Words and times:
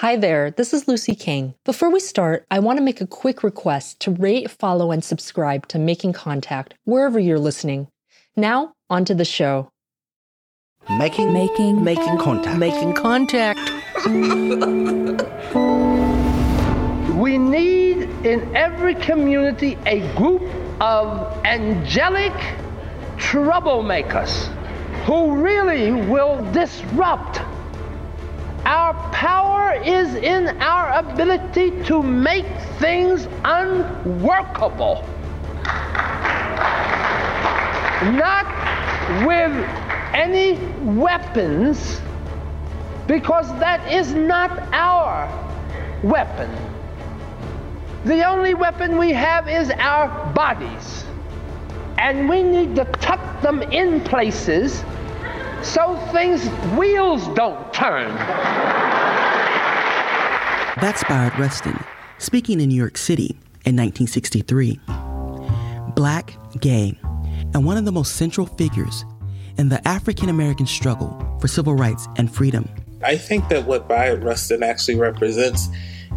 Hi 0.00 0.14
there, 0.14 0.50
this 0.50 0.74
is 0.74 0.86
Lucy 0.86 1.14
King. 1.14 1.54
Before 1.64 1.90
we 1.90 2.00
start, 2.00 2.44
I 2.50 2.58
want 2.58 2.76
to 2.76 2.84
make 2.84 3.00
a 3.00 3.06
quick 3.06 3.42
request 3.42 3.98
to 4.00 4.10
rate, 4.10 4.50
follow, 4.50 4.92
and 4.92 5.02
subscribe 5.02 5.66
to 5.68 5.78
Making 5.78 6.12
Contact 6.12 6.74
wherever 6.84 7.18
you're 7.18 7.38
listening. 7.38 7.88
Now, 8.36 8.74
on 8.90 9.06
to 9.06 9.14
the 9.14 9.24
show. 9.24 9.70
Making, 10.98 11.32
making, 11.32 11.82
making 11.82 12.18
contact. 12.18 12.58
Making 12.58 12.92
contact. 12.92 13.58
we 17.16 17.38
need 17.38 18.02
in 18.26 18.54
every 18.54 18.96
community 18.96 19.78
a 19.86 20.00
group 20.14 20.42
of 20.78 21.42
angelic 21.46 22.34
troublemakers 23.16 24.48
who 25.06 25.36
really 25.36 25.92
will 25.92 26.44
disrupt 26.52 27.40
our 28.66 28.94
power 29.12 29.80
is 29.84 30.16
in 30.16 30.48
our 30.60 30.98
ability 30.98 31.70
to 31.84 32.02
make 32.02 32.46
things 32.80 33.28
unworkable. 33.44 35.04
Not 38.02 38.44
with 39.24 39.52
any 40.12 40.58
weapons, 40.82 42.00
because 43.06 43.46
that 43.60 43.92
is 43.92 44.12
not 44.12 44.50
our 44.72 45.30
weapon. 46.02 46.50
The 48.04 48.26
only 48.26 48.54
weapon 48.54 48.98
we 48.98 49.12
have 49.12 49.48
is 49.48 49.70
our 49.70 50.08
bodies. 50.32 51.04
And 51.98 52.28
we 52.28 52.42
need 52.42 52.74
to 52.74 52.84
tuck 52.84 53.42
them 53.42 53.62
in 53.62 54.00
places 54.00 54.82
so 55.66 55.96
things 56.12 56.46
wheels 56.78 57.26
don't 57.34 57.72
turn. 57.74 58.14
That's 60.80 61.02
Bayard 61.04 61.38
Rustin 61.38 61.78
speaking 62.18 62.60
in 62.60 62.68
New 62.68 62.76
York 62.76 62.96
City 62.96 63.36
in 63.64 63.76
1963. 63.76 64.80
Black, 65.94 66.36
gay, 66.60 66.96
and 67.52 67.64
one 67.64 67.76
of 67.76 67.84
the 67.84 67.92
most 67.92 68.16
central 68.16 68.46
figures 68.46 69.04
in 69.58 69.68
the 69.68 69.86
African 69.88 70.28
American 70.28 70.66
struggle 70.66 71.36
for 71.40 71.48
civil 71.48 71.74
rights 71.74 72.06
and 72.16 72.32
freedom. 72.32 72.68
I 73.02 73.16
think 73.16 73.48
that 73.48 73.66
what 73.66 73.88
Bayard 73.88 74.22
Rustin 74.22 74.62
actually 74.62 74.96
represents 74.96 75.68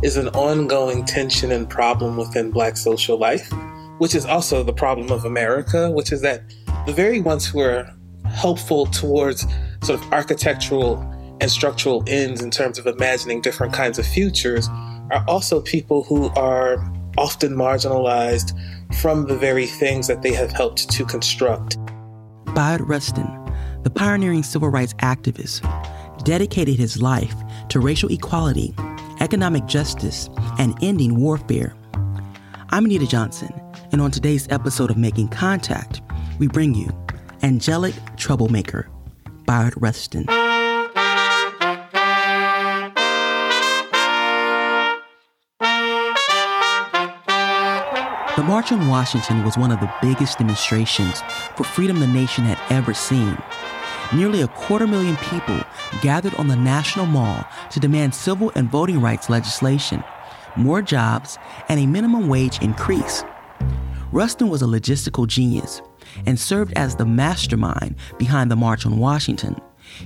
is 0.04 0.16
an 0.16 0.28
ongoing 0.30 1.06
tension 1.06 1.52
and 1.52 1.70
problem 1.70 2.18
within 2.18 2.52
black 2.52 2.78
social 2.78 3.18
life, 3.18 3.52
which 3.98 4.14
is 4.14 4.26
also 4.26 4.64
the 4.64 4.74
problem 4.74 5.12
of 5.12 5.26
America, 5.26 5.90
which 5.92 6.12
is 6.12 6.22
that 6.22 6.44
the 6.86 6.94
very 6.94 7.20
ones 7.20 7.46
who 7.46 7.60
are 7.60 7.94
helpful 8.40 8.86
towards 8.86 9.46
sort 9.84 10.00
of 10.00 10.14
architectural 10.14 10.98
and 11.42 11.52
structural 11.52 12.04
ends 12.08 12.42
in 12.42 12.50
terms 12.50 12.80
of 12.80 12.88
imagining 12.88 13.42
different 13.42 13.74
kinds 13.74 14.00
of 14.00 14.06
futures 14.08 14.70
are 15.12 15.26
also 15.28 15.60
people 15.62 16.04
who 16.04 16.30
are 16.30 16.78
often 17.18 17.54
marginalized 17.54 18.58
from 19.02 19.28
the 19.28 19.36
very 19.36 19.66
things 19.66 20.08
that 20.08 20.22
they 20.22 20.32
have 20.32 20.52
helped 20.52 20.90
to 20.90 21.06
construct. 21.06 21.78
Bayard 22.56 22.82
Rustin, 22.88 23.28
the 23.84 23.90
pioneering 23.90 24.44
civil 24.44 24.70
rights 24.70 24.94
activist, 24.96 25.62
dedicated 26.24 26.76
his 26.76 27.02
life 27.02 27.36
to 27.68 27.82
racial 27.82 28.10
equality, 28.10 28.74
economic 29.20 29.66
justice, 29.66 30.30
and 30.58 30.78
ending 30.82 31.20
warfare. 31.20 31.76
I'm 32.70 32.86
Anita 32.86 33.08
Johnson, 33.08 33.54
and 33.92 34.00
on 34.00 34.12
today's 34.12 34.48
episode 34.50 34.92
of 34.92 34.98
Making 34.98 35.28
Contact, 35.28 36.02
we 36.40 36.48
bring 36.48 36.74
you 36.74 36.90
Angelic 37.42 37.96
Troublemaker, 38.18 38.90
Bayard 39.46 39.74
Rustin. 39.78 40.26
The 40.26 40.36
March 48.46 48.74
on 48.74 48.90
Washington 48.90 49.46
was 49.46 49.58
one 49.58 49.72
of 49.72 49.80
the 49.80 49.90
biggest 50.02 50.40
demonstrations 50.40 51.22
for 51.56 51.64
freedom 51.64 52.02
the 52.02 52.08
nation 52.08 52.44
had 52.44 52.60
ever 52.70 52.94
seen. 52.94 53.38
Nearly 54.14 54.42
a 54.42 54.48
quarter 54.50 54.86
million 54.86 55.16
people 55.18 55.62
gathered 56.02 56.36
on 56.36 56.50
the 56.50 56.58
National 56.58 57.06
Mall 57.06 57.46
to 57.72 57.80
demand 57.80 58.14
civil 58.14 58.52
and 58.56 58.70
voting 58.70 59.00
rights 59.00 59.30
legislation, 59.30 60.04
more 60.58 60.82
jobs, 60.82 61.38
and 61.70 61.80
a 61.80 61.86
minimum 61.86 62.28
wage 62.28 62.62
increase. 62.62 63.24
Rustin 64.12 64.50
was 64.50 64.62
a 64.62 64.66
logistical 64.66 65.26
genius 65.26 65.82
and 66.26 66.40
served 66.40 66.74
as 66.76 66.96
the 66.96 67.06
mastermind 67.06 67.96
behind 68.18 68.52
the 68.52 68.56
March 68.56 68.86
on 68.86 68.98
Washington. 68.98 69.60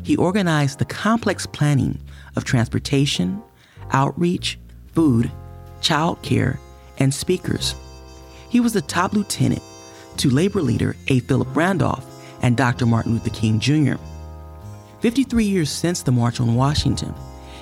He 0.03 0.15
organized 0.15 0.79
the 0.79 0.85
complex 0.85 1.45
planning 1.45 1.99
of 2.35 2.43
transportation, 2.43 3.41
outreach, 3.91 4.59
food, 4.93 5.31
child 5.81 6.21
care, 6.21 6.59
and 6.97 7.13
speakers. 7.13 7.75
He 8.49 8.59
was 8.59 8.73
the 8.73 8.81
top 8.81 9.13
lieutenant 9.13 9.61
to 10.17 10.29
labor 10.29 10.61
leader 10.61 10.95
A. 11.07 11.19
Philip 11.21 11.55
Randolph 11.55 12.05
and 12.41 12.55
Dr. 12.55 12.85
Martin 12.85 13.13
Luther 13.13 13.31
King 13.31 13.59
Jr. 13.59 13.95
53 15.01 15.43
years 15.43 15.69
since 15.69 16.01
the 16.01 16.11
March 16.11 16.39
on 16.39 16.55
Washington, 16.55 17.13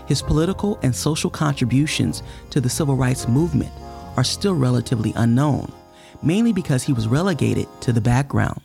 his 0.06 0.22
political 0.22 0.78
and 0.84 0.96
social 0.96 1.30
contributions 1.30 2.22
to 2.50 2.62
the 2.62 2.70
civil 2.70 2.96
rights 2.96 3.28
movement 3.28 3.72
are 4.18 4.24
still 4.24 4.54
relatively 4.54 5.14
unknown 5.16 5.72
mainly 6.24 6.54
because 6.54 6.84
he 6.84 6.94
was 6.94 7.08
relegated 7.08 7.68
to 7.82 7.94
the 7.94 8.02
background. 8.02 8.62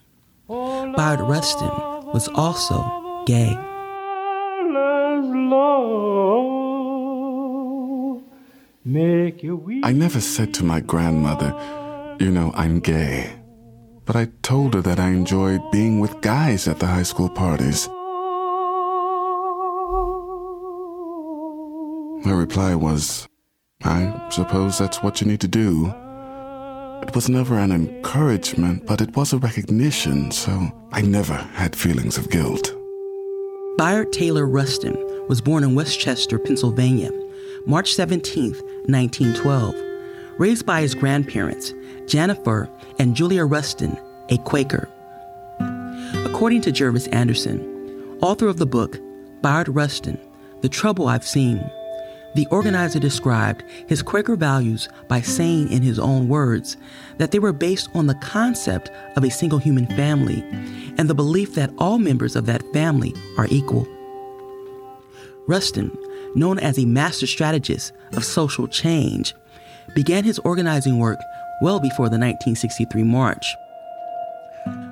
Bayard 0.48 1.20
Rustin 1.20 1.70
was 2.12 2.28
also 2.34 3.24
gay. 3.26 3.56
I 9.82 9.92
never 9.92 10.20
said 10.20 10.54
to 10.54 10.64
my 10.64 10.80
grandmother, 10.80 11.54
you 12.20 12.30
know, 12.30 12.52
I'm 12.54 12.80
gay. 12.80 13.32
But 14.04 14.14
I 14.14 14.28
told 14.42 14.74
her 14.74 14.80
that 14.82 15.00
I 15.00 15.08
enjoyed 15.08 15.60
being 15.72 15.98
with 15.98 16.20
guys 16.20 16.68
at 16.68 16.78
the 16.78 16.86
high 16.86 17.02
school 17.02 17.28
parties. 17.28 17.86
Her 22.24 22.36
reply 22.36 22.74
was, 22.74 23.28
I 23.82 24.28
suppose 24.30 24.78
that's 24.78 25.02
what 25.02 25.20
you 25.20 25.26
need 25.26 25.40
to 25.40 25.48
do. 25.48 25.92
It 27.02 27.14
was 27.14 27.28
never 27.28 27.58
an 27.58 27.72
encouragement, 27.72 28.86
but 28.86 29.00
it 29.00 29.14
was 29.16 29.32
a 29.32 29.38
recognition, 29.38 30.30
so 30.30 30.70
I 30.92 31.02
never 31.02 31.34
had 31.34 31.76
feelings 31.76 32.18
of 32.18 32.30
guilt. 32.30 32.74
Bayard 33.76 34.12
Taylor 34.12 34.46
Rustin 34.46 34.96
was 35.28 35.40
born 35.40 35.62
in 35.62 35.74
West 35.74 36.00
Chester, 36.00 36.38
Pennsylvania, 36.38 37.10
March 37.66 37.94
17, 37.94 38.52
1912. 38.86 39.74
Raised 40.38 40.66
by 40.66 40.80
his 40.80 40.94
grandparents, 40.94 41.72
Janifer 42.06 42.68
and 42.98 43.14
Julia 43.14 43.44
Rustin, 43.44 43.96
a 44.30 44.38
Quaker. 44.38 44.88
According 46.24 46.60
to 46.62 46.72
Jervis 46.72 47.06
Anderson, 47.08 47.60
author 48.22 48.48
of 48.48 48.58
the 48.58 48.66
book 48.66 48.98
Bayard 49.42 49.68
Rustin, 49.68 50.18
The 50.62 50.68
Trouble 50.68 51.08
I've 51.08 51.26
Seen, 51.26 51.58
the 52.36 52.46
organizer 52.50 52.98
described 52.98 53.64
his 53.88 54.02
Quaker 54.02 54.36
values 54.36 54.88
by 55.08 55.22
saying 55.22 55.72
in 55.72 55.82
his 55.82 55.98
own 55.98 56.28
words 56.28 56.76
that 57.16 57.30
they 57.30 57.38
were 57.38 57.52
based 57.52 57.88
on 57.94 58.06
the 58.06 58.14
concept 58.16 58.90
of 59.16 59.24
a 59.24 59.30
single 59.30 59.58
human 59.58 59.86
family 59.86 60.42
and 60.98 61.08
the 61.08 61.14
belief 61.14 61.54
that 61.54 61.72
all 61.78 61.98
members 61.98 62.36
of 62.36 62.46
that 62.46 62.62
family 62.72 63.14
are 63.38 63.46
equal. 63.50 63.88
Rustin, 65.48 65.96
known 66.34 66.58
as 66.58 66.78
a 66.78 66.84
master 66.84 67.26
strategist 67.26 67.92
of 68.12 68.24
social 68.24 68.68
change, 68.68 69.34
began 69.94 70.24
his 70.24 70.38
organizing 70.40 70.98
work 70.98 71.18
well 71.62 71.80
before 71.80 72.06
the 72.06 72.18
1963 72.18 73.02
march. 73.02 73.46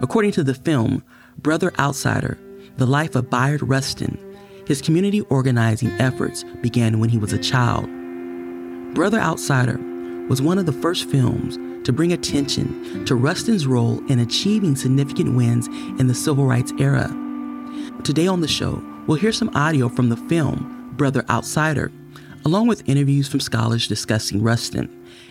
According 0.00 0.33
to 0.33 0.44
the 0.44 0.54
film 0.54 1.04
Brother 1.38 1.72
Outsider 1.78 2.38
The 2.77 2.87
Life 2.87 3.15
of 3.16 3.28
Bayard 3.28 3.62
Rustin, 3.62 4.19
his 4.66 4.80
community 4.80 5.20
organizing 5.22 5.91
efforts 6.00 6.44
began 6.62 7.00
when 7.00 7.10
he 7.10 7.19
was 7.19 7.32
a 7.32 7.38
child. 7.38 7.88
Brother 8.94 9.18
Outsider 9.18 9.78
was 10.28 10.41
one 10.41 10.59
of 10.59 10.66
the 10.66 10.72
first 10.72 11.09
films 11.10 11.59
to 11.86 11.92
bring 11.92 12.12
attention 12.12 13.04
to 13.04 13.15
Rustin's 13.15 13.66
role 13.66 13.98
in 14.10 14.21
achieving 14.21 14.74
significant 14.74 15.36
wins 15.36 15.66
in 15.98 16.06
the 16.06 16.15
civil 16.15 16.47
rights 16.47 16.72
era. 16.78 17.09
Today 18.04 18.27
on 18.27 18.41
the 18.41 18.48
show, 18.48 18.83
we'll 19.06 19.18
hear 19.18 19.33
some 19.33 19.54
audio 19.54 19.89
from 19.89 20.09
the 20.09 20.16
film 20.16 20.92
Brother 20.97 21.24
Outsider, 21.28 21.92
along 22.44 22.68
with 22.68 22.89
interviews 22.89 23.28
from 23.28 23.41
scholars 23.41 23.86
discussing 23.86 24.42
Rustin, 24.42 24.89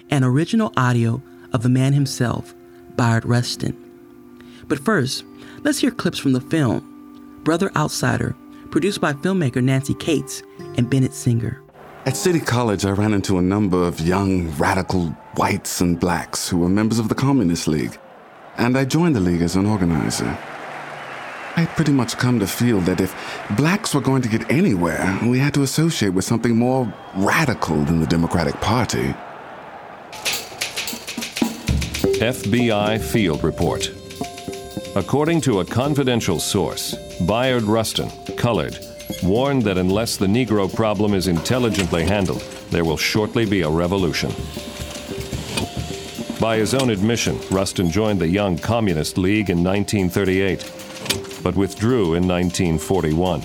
and 0.10 0.24
original 0.24 0.74
audio 0.78 1.22
of 1.54 1.63
the 1.63 1.69
man 1.69 1.94
himself, 1.94 2.54
Bayard 2.96 3.25
Rustin. 3.25 3.78
But 4.68 4.80
first, 4.80 5.24
let's 5.63 5.80
hear 5.80 5.92
clips 5.92 6.19
from 6.19 6.34
the 6.34 6.42
film 6.42 7.42
Brother 7.44 7.72
Outsider 7.75 8.36
produced 8.74 9.00
by 9.00 9.14
filmmaker 9.14 9.64
Nancy 9.64 9.94
Kates 9.94 10.42
and 10.78 10.90
Bennett 10.90 11.14
Singer. 11.14 11.62
At 12.08 12.18
City 12.18 12.40
College, 12.40 12.86
I 12.86 12.90
ran 12.90 13.14
into 13.14 13.38
a 13.38 13.42
number 13.42 13.84
of 13.84 14.00
young, 14.00 14.50
radical 14.58 15.10
whites 15.36 15.80
and 15.80 16.00
blacks 16.00 16.50
who 16.50 16.58
were 16.58 16.70
members 16.70 16.98
of 16.98 17.08
the 17.08 17.14
Communist 17.14 17.68
League, 17.68 17.96
and 18.58 18.75
I 18.75 18.86
joined 18.86 19.16
the 19.16 19.20
League 19.20 19.44
as 19.44 19.56
an 19.56 19.68
organizer. 19.68 20.36
I 21.56 21.68
pretty 21.75 21.92
much 21.92 22.18
come 22.18 22.40
to 22.40 22.48
feel 22.48 22.80
that 22.81 23.00
if 23.00 23.14
blacks 23.56 23.94
were 23.94 24.02
going 24.02 24.24
to 24.24 24.28
get 24.28 24.50
anywhere, 24.50 25.20
we 25.22 25.38
had 25.38 25.54
to 25.54 25.62
associate 25.62 26.16
with 26.16 26.25
something 26.25 26.58
more 26.58 26.92
radical 27.16 27.78
than 27.84 28.00
the 28.00 28.08
Democratic 28.08 28.56
Party. 28.56 29.14
FBI 32.20 33.00
Field 33.00 33.44
Report. 33.44 34.03
According 34.95 35.42
to 35.42 35.60
a 35.62 35.66
confidential 35.66 36.40
source, 36.40 36.94
Bayard 37.25 37.63
Rustin, 37.63 38.12
colored, 38.38 38.78
warned 39.24 39.63
that 39.63 39.80
unless 39.80 40.18
the 40.18 40.28
Negro 40.28 40.72
problem 40.72 41.16
is 41.16 41.28
intelligently 41.28 42.06
handled, 42.06 42.42
there 42.69 42.86
will 42.86 42.98
shortly 42.98 43.48
be 43.48 43.63
a 43.63 43.69
revolution. 43.69 44.30
By 46.40 46.57
his 46.57 46.75
own 46.75 46.92
admission, 46.92 47.40
Rustin 47.50 47.90
joined 47.90 48.22
the 48.22 48.28
Young 48.28 48.56
Communist 48.56 49.18
League 49.18 49.50
in 49.50 49.63
1938, 49.63 51.42
but 51.42 51.56
withdrew 51.56 52.13
in 52.13 52.28
1941. 52.28 53.42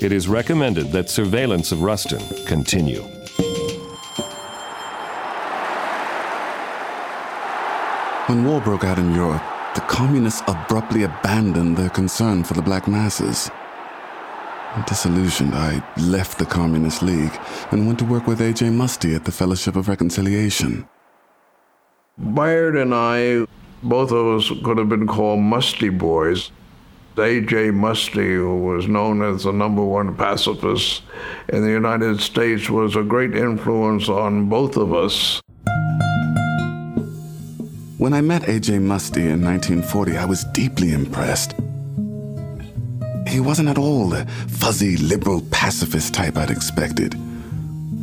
It 0.00 0.10
is 0.10 0.26
recommended 0.26 0.86
that 0.92 1.10
surveillance 1.10 1.70
of 1.70 1.82
Rustin 1.82 2.22
continue. 2.46 3.02
When 8.26 8.42
war 8.46 8.62
broke 8.62 8.84
out 8.84 8.98
in 8.98 9.14
Europe, 9.14 9.42
the 9.76 9.82
communists 9.82 10.42
abruptly 10.48 11.02
abandoned 11.02 11.76
their 11.76 11.90
concern 11.90 12.42
for 12.42 12.54
the 12.54 12.62
black 12.62 12.88
masses. 12.88 13.50
Disillusioned, 14.86 15.54
I 15.54 15.82
left 15.98 16.38
the 16.38 16.46
Communist 16.46 17.02
League 17.02 17.38
and 17.70 17.86
went 17.86 17.98
to 17.98 18.06
work 18.06 18.26
with 18.26 18.40
A.J. 18.40 18.70
Muste 18.70 19.14
at 19.14 19.26
the 19.26 19.32
Fellowship 19.32 19.76
of 19.76 19.88
Reconciliation. 19.88 20.88
Bayard 22.16 22.76
and 22.76 22.94
I, 22.94 23.46
both 23.82 24.12
of 24.12 24.38
us 24.38 24.48
could 24.64 24.78
have 24.78 24.88
been 24.88 25.06
called 25.06 25.40
Muste 25.40 25.96
Boys. 25.98 26.50
A.J. 27.18 27.70
Muste, 27.70 28.36
who 28.36 28.58
was 28.58 28.88
known 28.88 29.20
as 29.20 29.44
the 29.44 29.52
number 29.52 29.84
one 29.84 30.16
pacifist 30.16 31.02
in 31.50 31.62
the 31.62 31.70
United 31.70 32.20
States, 32.20 32.70
was 32.70 32.96
a 32.96 33.02
great 33.02 33.36
influence 33.36 34.08
on 34.08 34.48
both 34.48 34.78
of 34.78 34.94
us. 34.94 35.42
When 37.98 38.12
I 38.12 38.20
met 38.20 38.46
A.J. 38.46 38.74
Muste 38.74 39.16
in 39.16 39.42
1940, 39.42 40.18
I 40.18 40.26
was 40.26 40.44
deeply 40.52 40.92
impressed. 40.92 41.54
He 43.26 43.40
wasn't 43.40 43.70
at 43.70 43.78
all 43.78 44.10
the 44.10 44.26
fuzzy, 44.48 44.98
liberal, 44.98 45.40
pacifist 45.50 46.12
type 46.12 46.36
I'd 46.36 46.50
expected. 46.50 47.14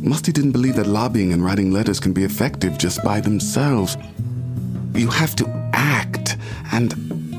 Muste 0.02 0.32
didn't 0.32 0.50
believe 0.50 0.74
that 0.76 0.88
lobbying 0.88 1.32
and 1.32 1.44
writing 1.44 1.70
letters 1.70 2.00
can 2.00 2.12
be 2.12 2.24
effective 2.24 2.76
just 2.76 3.04
by 3.04 3.20
themselves. 3.20 3.96
You 4.94 5.10
have 5.10 5.36
to 5.36 5.46
act, 5.72 6.38
and 6.72 6.92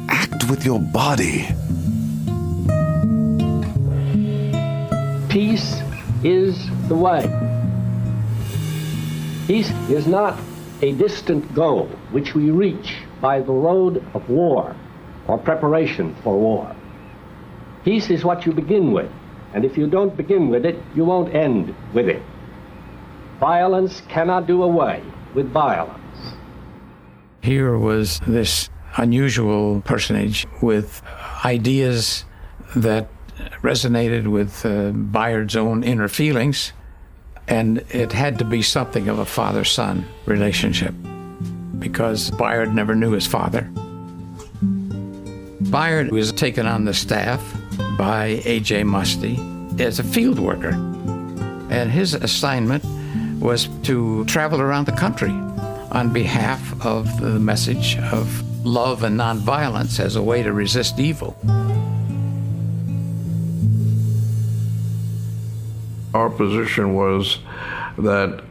act 0.08 0.50
with 0.50 0.66
your 0.66 0.80
body. 0.80 1.48
Peace 5.28 5.82
is 6.24 6.70
the 6.88 6.96
way. 6.96 7.28
Peace 9.46 9.72
is 9.90 10.08
not 10.08 10.40
a 10.82 10.94
distant 10.94 11.54
goal 11.54 11.90
which 12.16 12.34
we 12.34 12.50
reach 12.50 12.96
by 13.20 13.42
the 13.42 13.52
road 13.52 14.02
of 14.14 14.30
war 14.30 14.74
or 15.28 15.38
preparation 15.38 16.16
for 16.24 16.40
war. 16.40 16.74
Peace 17.84 18.10
is 18.10 18.24
what 18.24 18.46
you 18.46 18.54
begin 18.54 18.94
with, 18.94 19.12
and 19.54 19.66
if 19.66 19.78
you 19.78 19.86
don't 19.86 20.16
begin 20.16 20.48
with 20.48 20.66
it, 20.66 20.82
you 20.96 21.04
won't 21.04 21.36
end 21.36 21.76
with 21.94 22.08
it. 22.08 22.24
Violence 23.42 24.02
cannot 24.08 24.48
do 24.48 24.64
away 24.64 25.04
with 25.34 25.52
violence. 25.52 26.00
Here 27.42 27.78
was 27.78 28.22
this 28.26 28.70
unusual 28.96 29.82
personage 29.82 30.48
with 30.62 31.02
ideas 31.44 32.24
that 32.78 33.10
resonated 33.62 34.28
with 34.28 34.66
uh, 34.66 34.92
Bayard's 34.92 35.58
own 35.58 35.84
inner 35.84 36.08
feelings, 36.08 36.72
and 37.46 37.80
it 37.90 38.14
had 38.14 38.40
to 38.40 38.46
be 38.46 38.62
something 38.62 39.10
of 39.10 39.20
a 39.20 39.26
father 39.26 39.66
son 39.66 40.06
relationship 40.26 40.96
because 41.80 42.32
Bayard 42.32 42.74
never 42.74 42.96
knew 42.96 43.12
his 43.12 43.28
father. 43.28 43.70
Bayard 45.70 46.12
was 46.12 46.32
taken 46.32 46.66
on 46.66 46.86
the 46.86 46.94
staff 46.94 47.42
by 47.98 48.42
A.J. 48.46 48.84
Muste 48.84 49.40
as 49.80 50.00
a 50.00 50.04
field 50.04 50.40
worker, 50.40 50.72
and 51.70 51.92
his 51.92 52.14
assignment 52.14 52.84
was 53.42 53.68
to 53.84 54.26
travel 54.26 54.62
around 54.62 54.86
the 54.86 54.92
country 54.92 55.32
on 55.92 56.12
behalf 56.12 56.86
of 56.86 57.20
the 57.20 57.40
message 57.40 57.98
of 58.12 58.44
love 58.66 59.04
and 59.04 59.20
nonviolence 59.20 60.00
as 60.00 60.16
a 60.16 60.22
way 60.22 60.44
to 60.44 60.52
resist 60.52 61.00
evil. 61.00 61.38
Our 66.14 66.30
position 66.30 66.96
was 66.96 67.40
that 67.98 68.44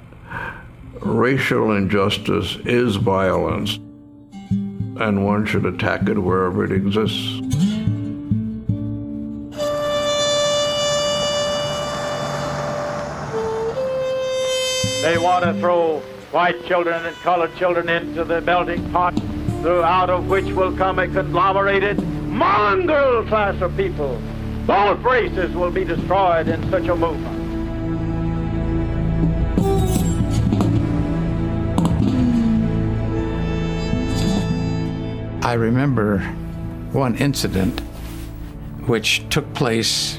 racial 1.04 1.72
injustice 1.72 2.56
is 2.64 2.96
violence, 2.96 3.76
and 5.00 5.24
one 5.24 5.44
should 5.44 5.66
attack 5.66 6.08
it 6.08 6.18
wherever 6.18 6.64
it 6.64 6.72
exists. 6.72 7.40
They 15.02 15.18
want 15.18 15.44
to 15.44 15.54
throw 15.60 16.00
white 16.30 16.64
children 16.64 17.04
and 17.04 17.14
colored 17.16 17.54
children 17.56 17.90
into 17.90 18.24
the 18.24 18.40
melting 18.40 18.90
pot, 18.90 19.14
through 19.60 19.82
out 19.82 20.08
of 20.08 20.28
which 20.28 20.46
will 20.46 20.74
come 20.74 20.98
a 20.98 21.06
conglomerated 21.06 22.02
mongrel 22.24 23.24
class 23.26 23.60
of 23.60 23.76
people. 23.76 24.20
Both 24.66 25.02
races 25.02 25.54
will 25.54 25.70
be 25.70 25.84
destroyed 25.84 26.48
in 26.48 26.70
such 26.70 26.88
a 26.88 26.96
movement. 26.96 27.33
I 35.44 35.52
remember 35.52 36.20
one 36.92 37.16
incident 37.16 37.78
which 38.86 39.28
took 39.28 39.52
place 39.52 40.16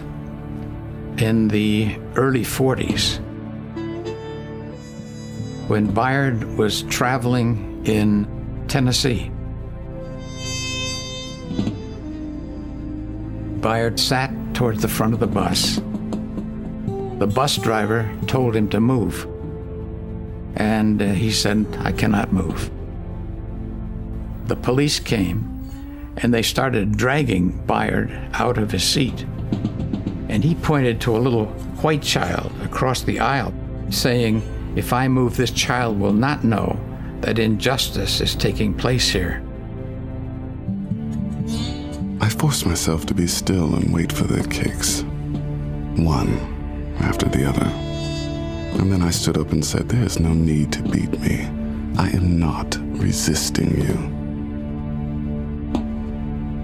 in 1.17 1.47
the 1.47 1.97
early 2.15 2.43
40s 2.43 3.17
when 5.67 5.91
Bayard 5.91 6.43
was 6.59 6.83
traveling 6.83 7.83
in 7.87 8.27
Tennessee. 8.67 9.31
Bayard 13.61 13.99
sat 13.99 14.31
towards 14.53 14.83
the 14.83 14.87
front 14.87 15.15
of 15.15 15.19
the 15.19 15.25
bus. 15.25 15.77
The 17.17 17.31
bus 17.33 17.57
driver 17.57 18.07
told 18.27 18.55
him 18.55 18.69
to 18.69 18.79
move, 18.79 19.25
and 20.55 21.01
uh, 21.01 21.05
he 21.13 21.31
said, 21.31 21.65
I 21.79 21.93
cannot 21.93 22.31
move. 22.31 22.69
The 24.47 24.55
police 24.55 24.99
came 24.99 25.51
and 26.17 26.33
they 26.33 26.41
started 26.41 26.97
dragging 26.97 27.51
Bayard 27.65 28.11
out 28.33 28.57
of 28.57 28.71
his 28.71 28.83
seat. 28.83 29.25
And 30.29 30.43
he 30.43 30.55
pointed 30.55 31.01
to 31.01 31.15
a 31.15 31.19
little 31.19 31.45
white 31.81 32.01
child 32.01 32.51
across 32.61 33.01
the 33.01 33.19
aisle, 33.19 33.53
saying, 33.89 34.41
if 34.75 34.91
I 34.91 35.07
move, 35.07 35.37
this 35.37 35.51
child 35.51 35.99
will 35.99 36.13
not 36.13 36.43
know 36.43 36.79
that 37.21 37.39
injustice 37.39 38.21
is 38.21 38.35
taking 38.35 38.73
place 38.73 39.09
here. 39.09 39.41
I 42.19 42.29
forced 42.29 42.65
myself 42.65 43.05
to 43.07 43.13
be 43.13 43.27
still 43.27 43.75
and 43.75 43.93
wait 43.93 44.11
for 44.11 44.25
the 44.25 44.47
kicks, 44.47 45.01
one 45.95 46.37
after 46.99 47.27
the 47.27 47.47
other. 47.47 47.67
And 48.79 48.91
then 48.91 49.01
I 49.01 49.11
stood 49.11 49.37
up 49.37 49.51
and 49.51 49.63
said, 49.63 49.87
There's 49.87 50.19
no 50.19 50.33
need 50.33 50.71
to 50.73 50.81
beat 50.83 51.19
me. 51.19 51.45
I 51.97 52.09
am 52.09 52.37
not 52.37 52.77
resisting 52.99 53.79
you. 53.81 54.24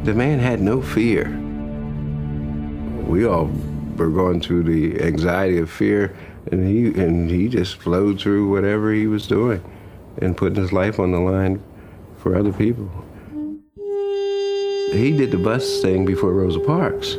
The 0.03 0.15
man 0.15 0.39
had 0.39 0.61
no 0.61 0.81
fear. 0.81 1.29
We 3.07 3.25
all 3.25 3.51
were 3.97 4.09
going 4.09 4.41
through 4.41 4.63
the 4.63 4.99
anxiety 5.03 5.59
of 5.59 5.69
fear 5.69 6.15
and 6.51 6.67
he 6.67 6.87
and 6.99 7.29
he 7.29 7.47
just 7.47 7.75
flowed 7.75 8.19
through 8.19 8.49
whatever 8.49 8.91
he 8.91 9.05
was 9.05 9.27
doing 9.27 9.63
and 10.19 10.35
putting 10.35 10.55
his 10.55 10.73
life 10.73 10.99
on 10.99 11.11
the 11.11 11.19
line 11.19 11.61
for 12.17 12.35
other 12.35 12.51
people. 12.51 12.89
He 14.91 15.15
did 15.15 15.29
the 15.29 15.37
bus 15.37 15.81
thing 15.81 16.03
before 16.05 16.33
Rosa 16.33 16.59
Parks. 16.61 17.17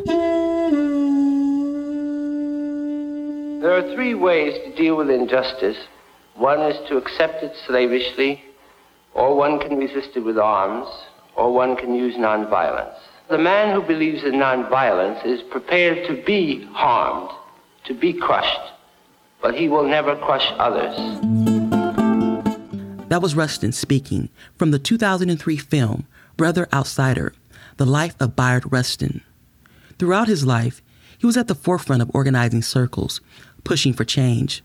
There 3.63 3.73
are 3.73 3.95
three 3.95 4.15
ways 4.15 4.55
to 4.65 4.75
deal 4.77 4.97
with 4.97 5.09
injustice. 5.09 5.77
One 6.35 6.61
is 6.61 6.77
to 6.89 6.97
accept 6.97 7.45
it 7.45 7.55
slavishly, 7.67 8.43
or 9.15 9.37
one 9.37 9.61
can 9.61 9.77
resist 9.77 10.17
it 10.17 10.21
with 10.21 10.37
arms, 10.37 10.89
or 11.37 11.53
one 11.53 11.77
can 11.77 11.95
use 11.95 12.15
nonviolence. 12.17 12.99
The 13.29 13.39
man 13.39 13.75
who 13.75 13.83
believes 13.83 14.25
in 14.25 14.33
nonviolence 14.33 15.25
is 15.25 15.41
prepared 15.51 16.07
to 16.09 16.23
be 16.23 16.65
harmed, 16.73 17.31
to 17.85 17.95
be 17.95 18.13
crushed, 18.13 18.73
but 19.41 19.55
he 19.55 19.69
will 19.69 19.87
never 19.87 20.17
crush 20.17 20.47
others. 20.59 20.97
That 23.09 23.23
was 23.23 23.35
Rustin 23.35 23.73
speaking 23.73 24.29
from 24.57 24.71
the 24.71 24.79
2003 24.79 25.57
film 25.57 26.07
Brother 26.37 26.69
Outsider, 26.73 27.35
The 27.77 27.87
Life 27.87 28.15
of 28.21 28.35
Bayard 28.35 28.73
Rustin. 28.73 29.23
Throughout 29.99 30.29
his 30.29 30.47
life, 30.47 30.83
he 31.19 31.27
was 31.27 31.37
at 31.37 31.47
the 31.47 31.55
forefront 31.55 32.03
of 32.03 32.11
organizing 32.15 32.63
circles, 32.63 33.21
pushing 33.65 33.93
for 33.93 34.05
change. 34.05 34.63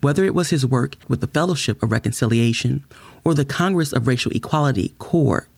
Whether 0.00 0.24
it 0.24 0.34
was 0.34 0.50
his 0.50 0.64
work 0.64 0.96
with 1.08 1.20
the 1.20 1.26
Fellowship 1.26 1.82
of 1.82 1.92
Reconciliation 1.92 2.84
or 3.24 3.34
the 3.34 3.44
Congress 3.44 3.92
of 3.92 4.06
Racial 4.06 4.32
Equality, 4.32 4.94
CORE, 4.98 5.48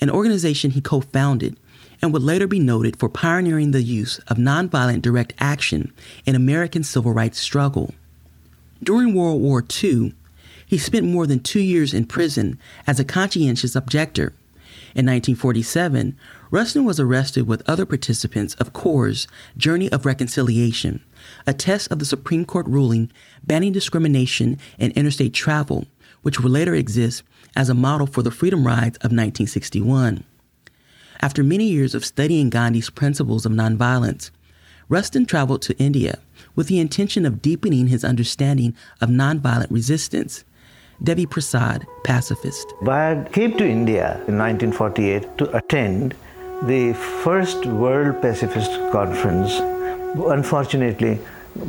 an 0.00 0.10
organization 0.10 0.72
he 0.72 0.80
co 0.80 1.00
founded 1.00 1.56
and 2.02 2.12
would 2.12 2.22
later 2.22 2.46
be 2.46 2.58
noted 2.58 2.98
for 2.98 3.08
pioneering 3.08 3.70
the 3.70 3.82
use 3.82 4.18
of 4.28 4.36
nonviolent 4.36 5.02
direct 5.02 5.32
action 5.38 5.92
in 6.24 6.34
American 6.34 6.82
civil 6.82 7.12
rights 7.12 7.38
struggle. 7.38 7.94
During 8.82 9.14
World 9.14 9.40
War 9.40 9.64
II, 9.82 10.14
he 10.66 10.78
spent 10.78 11.06
more 11.06 11.26
than 11.26 11.40
two 11.40 11.60
years 11.60 11.94
in 11.94 12.06
prison 12.06 12.58
as 12.86 13.00
a 13.00 13.04
conscientious 13.04 13.74
objector. 13.74 14.32
In 14.94 15.04
1947, 15.04 16.16
Rustin 16.50 16.84
was 16.84 17.00
arrested 17.00 17.46
with 17.46 17.68
other 17.68 17.86
participants 17.86 18.54
of 18.54 18.72
CORE's 18.72 19.26
Journey 19.56 19.90
of 19.92 20.06
Reconciliation, 20.06 21.02
a 21.46 21.52
test 21.52 21.90
of 21.90 21.98
the 21.98 22.04
Supreme 22.04 22.44
Court 22.44 22.66
ruling 22.66 23.10
banning 23.44 23.72
discrimination 23.72 24.58
in 24.78 24.90
interstate 24.92 25.34
travel, 25.34 25.86
which 26.22 26.40
would 26.40 26.52
later 26.52 26.74
exist 26.74 27.22
as 27.56 27.68
a 27.68 27.74
model 27.74 28.06
for 28.06 28.22
the 28.22 28.30
Freedom 28.30 28.66
Rides 28.66 28.98
of 28.98 29.10
1961. 29.10 30.22
After 31.20 31.42
many 31.42 31.64
years 31.64 31.94
of 31.94 32.04
studying 32.04 32.50
Gandhi's 32.50 32.90
principles 32.90 33.46
of 33.46 33.52
nonviolence, 33.52 34.30
Rustin 34.88 35.26
traveled 35.26 35.62
to 35.62 35.76
India 35.78 36.18
with 36.54 36.68
the 36.68 36.78
intention 36.78 37.26
of 37.26 37.42
deepening 37.42 37.88
his 37.88 38.04
understanding 38.04 38.74
of 39.00 39.08
nonviolent 39.08 39.70
resistance. 39.70 40.44
Devi 41.02 41.26
Prasad, 41.26 41.86
pacifist. 42.04 42.72
Bayard 42.82 43.32
came 43.32 43.56
to 43.56 43.66
India 43.66 44.14
in 44.28 44.38
1948 44.38 45.38
to 45.38 45.56
attend 45.56 46.14
the 46.62 46.92
first 47.24 47.66
World 47.66 48.22
Pacifist 48.22 48.70
Conference. 48.92 49.52
Unfortunately, 50.14 51.18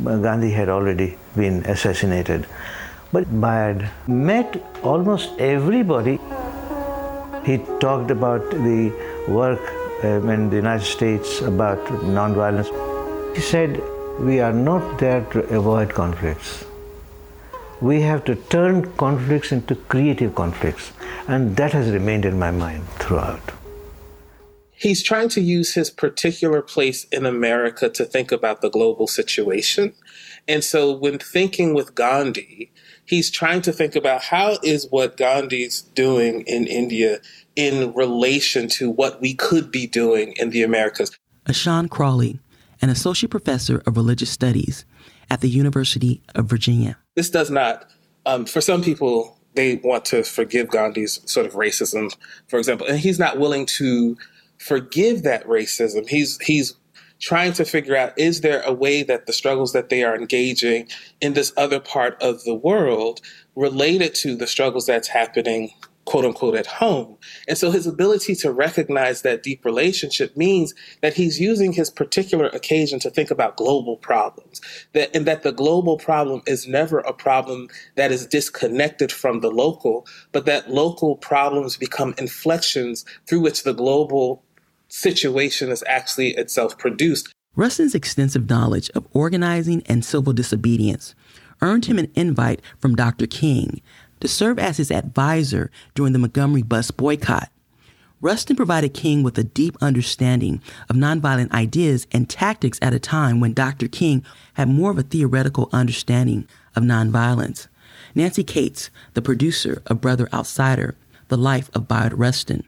Gandhi 0.04 0.50
had 0.50 0.68
already 0.68 1.16
been 1.36 1.64
assassinated. 1.66 2.46
But 3.10 3.40
Bayard 3.40 3.88
met 4.06 4.62
almost 4.82 5.30
everybody. 5.38 6.18
He 7.44 7.58
talked 7.80 8.10
about 8.10 8.50
the 8.50 8.92
work 9.28 9.60
um, 10.04 10.28
in 10.28 10.50
the 10.50 10.56
United 10.56 10.84
States 10.84 11.40
about 11.40 11.78
nonviolence. 12.18 12.68
He 13.34 13.40
said, 13.40 13.82
We 14.20 14.40
are 14.40 14.52
not 14.52 14.98
there 14.98 15.22
to 15.32 15.40
avoid 15.56 15.94
conflicts. 15.94 16.66
We 17.80 18.02
have 18.02 18.24
to 18.24 18.34
turn 18.34 18.92
conflicts 18.96 19.52
into 19.52 19.76
creative 19.76 20.34
conflicts. 20.34 20.92
And 21.28 21.56
that 21.56 21.72
has 21.72 21.90
remained 21.90 22.26
in 22.26 22.38
my 22.38 22.50
mind 22.50 22.86
throughout. 22.98 23.52
He's 24.72 25.02
trying 25.02 25.28
to 25.30 25.40
use 25.40 25.74
his 25.74 25.90
particular 25.90 26.62
place 26.62 27.04
in 27.10 27.26
America 27.26 27.88
to 27.88 28.04
think 28.04 28.30
about 28.30 28.60
the 28.60 28.70
global 28.70 29.06
situation. 29.06 29.94
And 30.46 30.62
so, 30.62 30.92
when 30.92 31.18
thinking 31.18 31.74
with 31.74 31.94
Gandhi, 31.94 32.70
he's 33.08 33.30
trying 33.30 33.62
to 33.62 33.72
think 33.72 33.96
about 33.96 34.22
how 34.22 34.58
is 34.62 34.86
what 34.90 35.16
Gandhi's 35.16 35.82
doing 35.82 36.42
in 36.42 36.66
India 36.66 37.20
in 37.56 37.92
relation 37.94 38.68
to 38.68 38.90
what 38.90 39.20
we 39.20 39.34
could 39.34 39.72
be 39.72 39.86
doing 39.86 40.34
in 40.38 40.50
the 40.50 40.62
Americas. 40.62 41.10
Ashon 41.46 41.88
Crawley, 41.88 42.38
an 42.82 42.90
associate 42.90 43.30
professor 43.30 43.82
of 43.86 43.96
religious 43.96 44.30
studies 44.30 44.84
at 45.30 45.40
the 45.40 45.48
University 45.48 46.22
of 46.34 46.46
Virginia. 46.46 46.96
This 47.16 47.30
does 47.30 47.50
not, 47.50 47.90
um, 48.26 48.44
for 48.44 48.60
some 48.60 48.82
people, 48.82 49.38
they 49.54 49.76
want 49.76 50.04
to 50.06 50.22
forgive 50.22 50.68
Gandhi's 50.68 51.20
sort 51.30 51.46
of 51.46 51.54
racism, 51.54 52.14
for 52.46 52.58
example, 52.58 52.86
and 52.86 52.98
he's 52.98 53.18
not 53.18 53.38
willing 53.38 53.66
to 53.66 54.16
forgive 54.58 55.22
that 55.22 55.44
racism. 55.46 56.08
He's 56.08 56.38
he's 56.40 56.74
trying 57.20 57.52
to 57.52 57.64
figure 57.64 57.96
out 57.96 58.18
is 58.18 58.40
there 58.40 58.62
a 58.62 58.72
way 58.72 59.02
that 59.02 59.26
the 59.26 59.32
struggles 59.32 59.72
that 59.72 59.88
they 59.88 60.04
are 60.04 60.16
engaging 60.16 60.88
in 61.20 61.34
this 61.34 61.52
other 61.56 61.80
part 61.80 62.20
of 62.22 62.44
the 62.44 62.54
world 62.54 63.20
related 63.56 64.14
to 64.14 64.36
the 64.36 64.46
struggles 64.46 64.86
that's 64.86 65.08
happening 65.08 65.70
quote 66.08 66.24
unquote 66.24 66.54
at 66.54 66.66
home. 66.66 67.18
And 67.46 67.58
so 67.58 67.70
his 67.70 67.86
ability 67.86 68.34
to 68.36 68.50
recognize 68.50 69.20
that 69.22 69.42
deep 69.42 69.62
relationship 69.62 70.34
means 70.38 70.72
that 71.02 71.12
he's 71.12 71.38
using 71.38 71.70
his 71.70 71.90
particular 71.90 72.46
occasion 72.46 72.98
to 73.00 73.10
think 73.10 73.30
about 73.30 73.58
global 73.58 73.98
problems. 73.98 74.62
That 74.94 75.14
and 75.14 75.26
that 75.26 75.42
the 75.42 75.52
global 75.52 75.98
problem 75.98 76.40
is 76.46 76.66
never 76.66 77.00
a 77.00 77.12
problem 77.12 77.68
that 77.96 78.10
is 78.10 78.26
disconnected 78.26 79.12
from 79.12 79.40
the 79.40 79.50
local, 79.50 80.06
but 80.32 80.46
that 80.46 80.70
local 80.70 81.14
problems 81.14 81.76
become 81.76 82.14
inflections 82.16 83.04
through 83.26 83.40
which 83.40 83.64
the 83.64 83.74
global 83.74 84.42
situation 84.88 85.70
is 85.70 85.84
actually 85.86 86.30
itself 86.30 86.78
produced. 86.78 87.32
Rustin's 87.56 87.94
extensive 87.94 88.48
knowledge 88.48 88.90
of 88.90 89.06
organizing 89.12 89.82
and 89.86 90.04
civil 90.04 90.32
disobedience 90.32 91.14
earned 91.60 91.86
him 91.86 91.98
an 91.98 92.10
invite 92.14 92.60
from 92.78 92.94
Dr. 92.94 93.26
King 93.26 93.80
to 94.20 94.28
serve 94.28 94.58
as 94.58 94.76
his 94.76 94.90
advisor 94.90 95.70
during 95.94 96.12
the 96.12 96.18
Montgomery 96.18 96.62
bus 96.62 96.90
boycott. 96.90 97.50
Rustin 98.20 98.56
provided 98.56 98.94
King 98.94 99.22
with 99.22 99.38
a 99.38 99.44
deep 99.44 99.76
understanding 99.80 100.60
of 100.88 100.96
nonviolent 100.96 101.52
ideas 101.52 102.06
and 102.10 102.28
tactics 102.28 102.78
at 102.82 102.92
a 102.92 102.98
time 102.98 103.38
when 103.38 103.52
Dr. 103.52 103.86
King 103.86 104.24
had 104.54 104.68
more 104.68 104.90
of 104.90 104.98
a 104.98 105.04
theoretical 105.04 105.68
understanding 105.72 106.48
of 106.74 106.82
nonviolence. 106.82 107.68
Nancy 108.16 108.42
Kates, 108.42 108.90
the 109.14 109.22
producer 109.22 109.82
of 109.86 110.00
Brother 110.00 110.28
Outsider, 110.32 110.96
The 111.28 111.36
Life 111.36 111.70
of 111.74 111.86
Bayard 111.86 112.14
Rustin. 112.14 112.64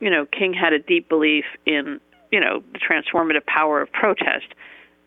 You 0.00 0.10
know, 0.10 0.26
King 0.26 0.52
had 0.54 0.72
a 0.72 0.78
deep 0.78 1.08
belief 1.08 1.44
in, 1.66 2.00
you 2.32 2.40
know, 2.40 2.62
the 2.72 2.78
transformative 2.78 3.46
power 3.46 3.80
of 3.80 3.92
protest 3.92 4.54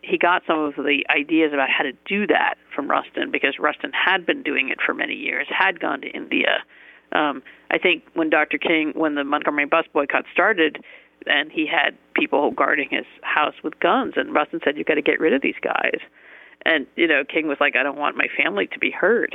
he 0.04 0.18
got 0.18 0.42
some 0.46 0.58
of 0.58 0.74
the 0.76 1.04
ideas 1.08 1.52
about 1.52 1.68
how 1.70 1.82
to 1.82 1.92
do 2.04 2.26
that 2.26 2.54
from 2.74 2.88
Rustin 2.90 3.30
because 3.30 3.58
Rustin 3.58 3.92
had 3.92 4.26
been 4.26 4.42
doing 4.42 4.68
it 4.68 4.78
for 4.84 4.94
many 4.94 5.14
years, 5.14 5.46
had 5.48 5.80
gone 5.80 6.00
to 6.02 6.08
India. 6.08 6.62
Um, 7.12 7.42
I 7.70 7.78
think 7.78 8.04
when 8.14 8.30
Dr. 8.30 8.58
King, 8.58 8.92
when 8.94 9.14
the 9.14 9.24
Montgomery 9.24 9.66
bus 9.66 9.86
boycott 9.92 10.24
started, 10.32 10.84
and 11.26 11.50
he 11.50 11.66
had 11.66 11.96
people 12.14 12.50
guarding 12.50 12.88
his 12.90 13.06
house 13.22 13.54
with 13.62 13.78
guns, 13.80 14.14
and 14.16 14.34
Rustin 14.34 14.60
said, 14.64 14.76
"You 14.76 14.84
got 14.84 14.94
to 14.94 15.02
get 15.02 15.20
rid 15.20 15.32
of 15.32 15.40
these 15.40 15.58
guys." 15.62 15.98
And 16.66 16.86
you 16.96 17.06
know, 17.06 17.24
King 17.24 17.48
was 17.48 17.58
like, 17.60 17.76
"I 17.76 17.82
don't 17.82 17.96
want 17.96 18.16
my 18.16 18.26
family 18.36 18.66
to 18.68 18.78
be 18.78 18.90
hurt," 18.90 19.32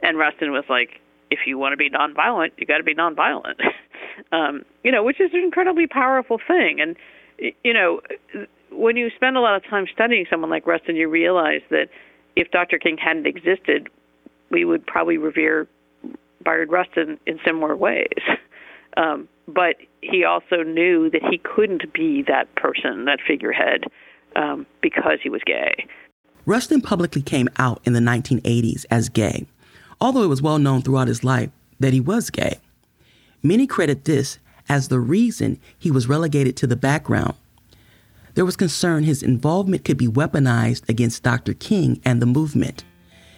and 0.00 0.18
Rustin 0.18 0.52
was 0.52 0.64
like, 0.68 1.00
"If 1.34 1.46
you 1.46 1.58
want 1.58 1.72
to 1.72 1.76
be 1.76 1.90
nonviolent, 1.90 2.52
you 2.56 2.66
got 2.66 2.78
to 2.78 2.84
be 2.84 2.94
nonviolent." 2.94 3.60
um, 4.32 4.64
you 4.82 4.92
know, 4.92 5.02
which 5.02 5.20
is 5.20 5.30
an 5.32 5.40
incredibly 5.40 5.86
powerful 5.86 6.38
thing, 6.46 6.80
and 6.80 6.96
you 7.62 7.72
know 7.72 8.00
when 8.70 8.96
you 8.96 9.10
spend 9.14 9.36
a 9.36 9.40
lot 9.40 9.56
of 9.56 9.64
time 9.64 9.86
studying 9.92 10.26
someone 10.28 10.50
like 10.50 10.66
Rustin, 10.66 10.96
you 10.96 11.08
realize 11.08 11.62
that 11.70 11.88
if 12.36 12.50
Dr. 12.50 12.78
King 12.78 12.96
hadn't 12.96 13.26
existed, 13.26 13.88
we 14.50 14.64
would 14.64 14.86
probably 14.86 15.16
revere 15.16 15.68
Bayard 16.44 16.70
Rustin 16.70 17.18
in 17.26 17.38
similar 17.44 17.76
ways. 17.76 18.08
Um, 18.96 19.28
but 19.48 19.74
he 20.02 20.22
also 20.22 20.62
knew 20.62 21.10
that 21.10 21.20
he 21.28 21.38
couldn't 21.38 21.92
be 21.92 22.22
that 22.28 22.54
person, 22.54 23.06
that 23.06 23.18
figurehead, 23.26 23.86
um, 24.36 24.66
because 24.82 25.18
he 25.20 25.28
was 25.28 25.42
gay. 25.44 25.86
Rustin 26.46 26.80
publicly 26.80 27.20
came 27.20 27.48
out 27.56 27.80
in 27.84 27.92
the 27.92 27.98
1980s 27.98 28.86
as 28.92 29.08
gay, 29.08 29.46
although 30.04 30.22
it 30.22 30.28
was 30.28 30.42
well 30.42 30.58
known 30.58 30.82
throughout 30.82 31.08
his 31.08 31.24
life 31.24 31.50
that 31.80 31.92
he 31.92 32.00
was 32.00 32.30
gay. 32.30 32.58
Many 33.42 33.66
credit 33.66 34.04
this 34.04 34.38
as 34.68 34.88
the 34.88 35.00
reason 35.00 35.58
he 35.78 35.90
was 35.90 36.08
relegated 36.08 36.56
to 36.58 36.66
the 36.66 36.76
background 36.76 37.34
there 38.34 38.44
was 38.44 38.56
concern 38.56 39.04
his 39.04 39.22
involvement 39.22 39.84
could 39.84 39.96
be 39.96 40.08
weaponized 40.08 40.88
against 40.88 41.22
Dr. 41.22 41.54
King 41.54 42.00
and 42.04 42.20
the 42.20 42.26
movement, 42.26 42.84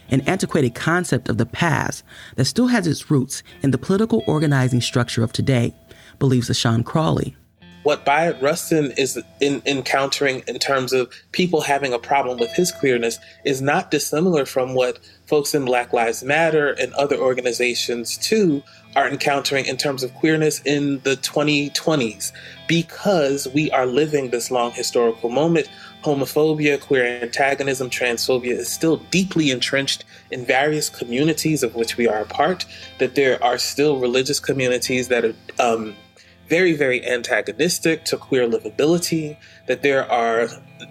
an 0.09 0.21
antiquated 0.21 0.73
concept 0.73 1.29
of 1.29 1.37
the 1.37 1.45
past 1.45 2.03
that 2.35 2.45
still 2.45 2.67
has 2.67 2.87
its 2.87 3.11
roots 3.11 3.43
in 3.61 3.71
the 3.71 3.77
political 3.77 4.23
organizing 4.25 4.81
structure 4.81 5.23
of 5.23 5.31
today, 5.31 5.75
believes 6.17 6.49
Ashon 6.49 6.83
Crawley. 6.83 7.35
What 7.87 8.03
Bayard 8.03 8.41
Rustin 8.41 8.91
is 8.97 9.17
in, 9.39 9.61
encountering 9.65 10.43
in 10.45 10.59
terms 10.59 10.91
of 10.91 11.09
people 11.31 11.61
having 11.61 11.93
a 11.93 11.97
problem 11.97 12.37
with 12.37 12.51
his 12.53 12.69
queerness 12.69 13.17
is 13.45 13.61
not 13.61 13.91
dissimilar 13.91 14.45
from 14.45 14.73
what 14.73 14.99
folks 15.25 15.55
in 15.55 15.63
Black 15.63 15.93
Lives 15.93 16.21
Matter 16.21 16.71
and 16.71 16.93
other 16.95 17.15
organizations 17.15 18.17
too 18.17 18.61
are 18.97 19.07
encountering 19.07 19.65
in 19.65 19.77
terms 19.77 20.03
of 20.03 20.13
queerness 20.15 20.61
in 20.65 20.99
the 21.03 21.15
2020s 21.15 22.33
because 22.67 23.47
we 23.55 23.71
are 23.71 23.85
living 23.85 24.31
this 24.31 24.51
long 24.51 24.73
historical 24.73 25.29
moment. 25.29 25.69
Homophobia, 26.03 26.81
queer 26.81 27.21
antagonism, 27.21 27.89
transphobia 27.89 28.51
is 28.51 28.69
still 28.69 28.97
deeply 29.11 29.49
entrenched 29.49 30.03
in 30.29 30.45
various 30.45 30.89
communities 30.89 31.63
of 31.63 31.73
which 31.73 31.95
we 31.95 32.05
are 32.05 32.19
a 32.19 32.25
part, 32.25 32.65
that 32.99 33.15
there 33.15 33.41
are 33.41 33.57
still 33.57 33.97
religious 34.01 34.41
communities 34.41 35.07
that 35.07 35.23
are 35.23 35.33
um, 35.59 35.95
very, 36.47 36.73
very 36.73 37.05
antagonistic 37.05 38.05
to 38.05 38.17
queer 38.17 38.47
livability, 38.47 39.37
that 39.67 39.81
there 39.81 40.09
are 40.11 40.47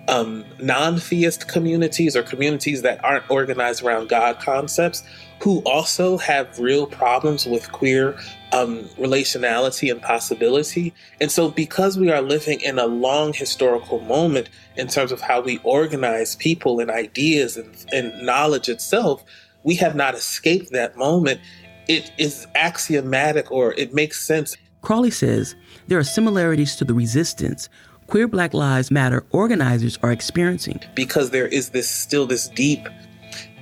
um, 0.08 0.44
non 0.60 0.98
theist 0.98 1.48
communities 1.48 2.16
or 2.16 2.22
communities 2.22 2.82
that 2.82 3.02
aren't 3.04 3.28
organized 3.30 3.82
around 3.82 4.08
God 4.08 4.38
concepts 4.40 5.02
who 5.40 5.60
also 5.60 6.16
have 6.16 6.58
real 6.58 6.86
problems 6.86 7.46
with 7.46 7.70
queer 7.72 8.18
um, 8.52 8.84
relationality 8.98 9.90
and 9.90 10.00
possibility. 10.00 10.94
And 11.20 11.30
so, 11.30 11.50
because 11.50 11.98
we 11.98 12.10
are 12.10 12.22
living 12.22 12.60
in 12.60 12.78
a 12.78 12.86
long 12.86 13.32
historical 13.32 14.00
moment 14.00 14.48
in 14.76 14.88
terms 14.88 15.12
of 15.12 15.20
how 15.20 15.40
we 15.40 15.58
organize 15.62 16.36
people 16.36 16.80
and 16.80 16.90
ideas 16.90 17.56
and, 17.56 17.84
and 17.92 18.22
knowledge 18.22 18.68
itself, 18.68 19.24
we 19.62 19.74
have 19.76 19.94
not 19.94 20.14
escaped 20.14 20.72
that 20.72 20.96
moment. 20.96 21.40
It 21.88 22.10
is 22.18 22.46
axiomatic 22.54 23.50
or 23.52 23.74
it 23.74 23.92
makes 23.92 24.24
sense. 24.24 24.56
Crawley 24.86 25.10
says 25.10 25.56
there 25.88 25.98
are 25.98 26.04
similarities 26.04 26.76
to 26.76 26.84
the 26.84 26.94
resistance 26.94 27.68
queer 28.06 28.28
Black 28.28 28.54
Lives 28.54 28.88
Matter 28.88 29.24
organizers 29.32 29.98
are 30.00 30.12
experiencing. 30.12 30.78
Because 30.94 31.30
there 31.30 31.48
is 31.48 31.70
this 31.70 31.90
still 31.90 32.24
this 32.24 32.46
deep 32.50 32.88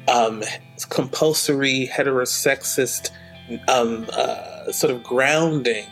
um, 0.06 0.42
compulsory 0.90 1.90
heterosexist 1.90 3.08
um, 3.68 4.06
uh, 4.12 4.70
sort 4.70 4.92
of 4.92 5.02
grounding 5.02 5.86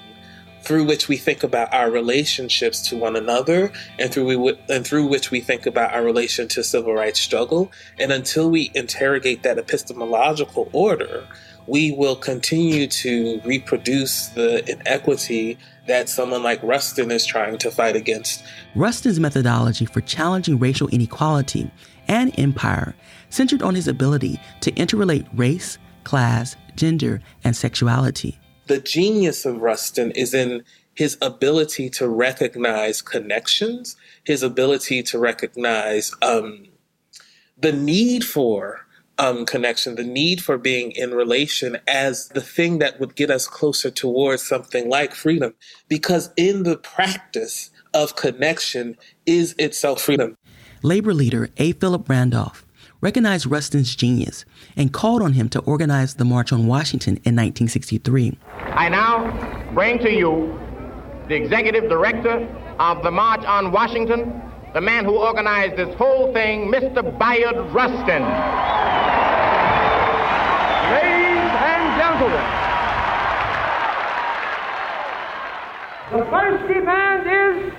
through 0.65 0.85
which 0.85 1.09
we 1.09 1.17
think 1.17 1.43
about 1.43 1.73
our 1.73 1.91
relationships 1.91 2.87
to 2.91 2.99
one 2.99 3.17
another 3.17 3.73
and 3.99 4.13
through 4.13 4.27
we 4.27 4.59
and 4.69 4.87
through 4.87 5.07
which 5.07 5.31
we 5.31 5.41
think 5.41 5.65
about 5.65 5.95
our 5.95 6.05
relation 6.05 6.47
to 6.47 6.63
civil 6.63 6.93
rights 6.93 7.21
struggle 7.21 7.73
and 7.99 8.13
until 8.13 8.51
we 8.51 8.71
interrogate 8.75 9.43
that 9.45 9.59
epistemological 9.59 10.69
order 10.75 11.27
we 11.67 11.93
will 11.93 12.17
continue 12.17 12.87
to 12.87 13.41
reproduce 13.45 14.29
the 14.29 14.69
inequity 14.71 15.59
that 15.87 16.09
someone 16.09 16.43
like 16.43 16.63
Rustin 16.63 17.11
is 17.11 17.27
trying 17.27 17.59
to 17.59 17.71
fight 17.71 17.97
against. 17.97 18.43
Rustin's 18.75 19.21
methodology 19.21 19.85
for 19.85 20.01
challenging 20.01 20.59
racial 20.59 20.89
inequality 20.89 21.71
and 22.09 22.37
empire 22.39 22.95
centered 23.31 23.63
on 23.63 23.75
his 23.75 23.89
ability 23.89 24.41
to 24.61 24.71
interrelate 24.73 25.27
race, 25.35 25.79
class, 26.05 26.57
gender, 26.77 27.21
and 27.45 27.57
sexuality. 27.57 28.39
The 28.67 28.81
genius 28.81 29.45
of 29.45 29.61
Rustin 29.61 30.13
is 30.13 30.35
in 30.35 30.63
his 30.95 31.17
ability 31.23 31.89
to 31.91 32.09
recognize 32.09 33.03
connections, 33.03 33.97
his 34.25 34.43
ability 34.43 35.03
to 35.05 35.19
recognize 35.19 36.13
um, 36.23 36.67
the 37.59 37.73
need 37.73 38.25
for 38.25 38.87
um, 39.19 39.47
connection, 39.47 39.95
the 39.95 40.05
need 40.05 40.43
for 40.43 40.59
being 40.59 40.93
in 40.93 41.13
relation 41.13 41.79
as 41.87 42.29
the 42.29 42.41
thing 42.41 42.79
that 42.79 42.99
would 43.01 43.15
get 43.15 43.31
us 43.31 43.47
closer 43.47 43.91
towards 43.91 44.43
something 44.43 44.89
like 44.89 45.15
freedom. 45.15 45.55
Because 45.89 46.31
in 46.37 46.63
the 46.63 46.77
practice 46.77 47.71
of 47.95 48.17
connection 48.17 48.97
is 49.27 49.55
itself 49.59 50.03
freedom. 50.03 50.37
Labor 50.83 51.15
leader 51.15 51.49
A. 51.59 51.73
Philip 51.73 52.09
Randolph 52.09 52.65
recognized 53.01 53.47
Rustin's 53.47 53.95
genius 53.95 54.45
and 54.77 54.93
called 54.93 55.23
on 55.23 55.35
him 55.35 55.49
to 55.51 55.61
organize 55.61 56.15
the 56.15 56.25
March 56.25 56.53
on 56.53 56.67
Washington 56.67 57.15
in 57.25 57.37
1963. 57.37 58.39
I 58.59 58.89
now 58.89 59.73
bring 59.75 59.99
to 59.99 60.11
you 60.11 60.59
the 61.29 61.35
executive 61.35 61.89
director 61.89 62.49
of 62.79 63.03
the 63.03 63.11
March 63.11 63.45
on 63.45 63.73
Washington, 63.73 64.41
the 64.73 64.81
man 64.81 65.05
who 65.05 65.19
organized 65.19 65.77
this 65.77 65.95
whole 65.97 66.33
thing, 66.33 66.71
Mr. 66.71 67.17
Bayard 67.19 67.57
Rustin. 67.73 69.02
The 76.13 76.25
first 76.31 76.69
demand 76.69 77.27
is 77.27 77.73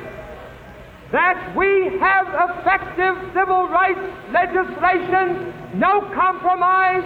that 1.11 1.55
we 1.55 1.97
have 1.99 2.27
effective 2.27 3.15
civil 3.33 3.69
rights 3.69 4.01
legislation, 4.33 5.53
no 5.79 6.01
compromise, 6.13 7.05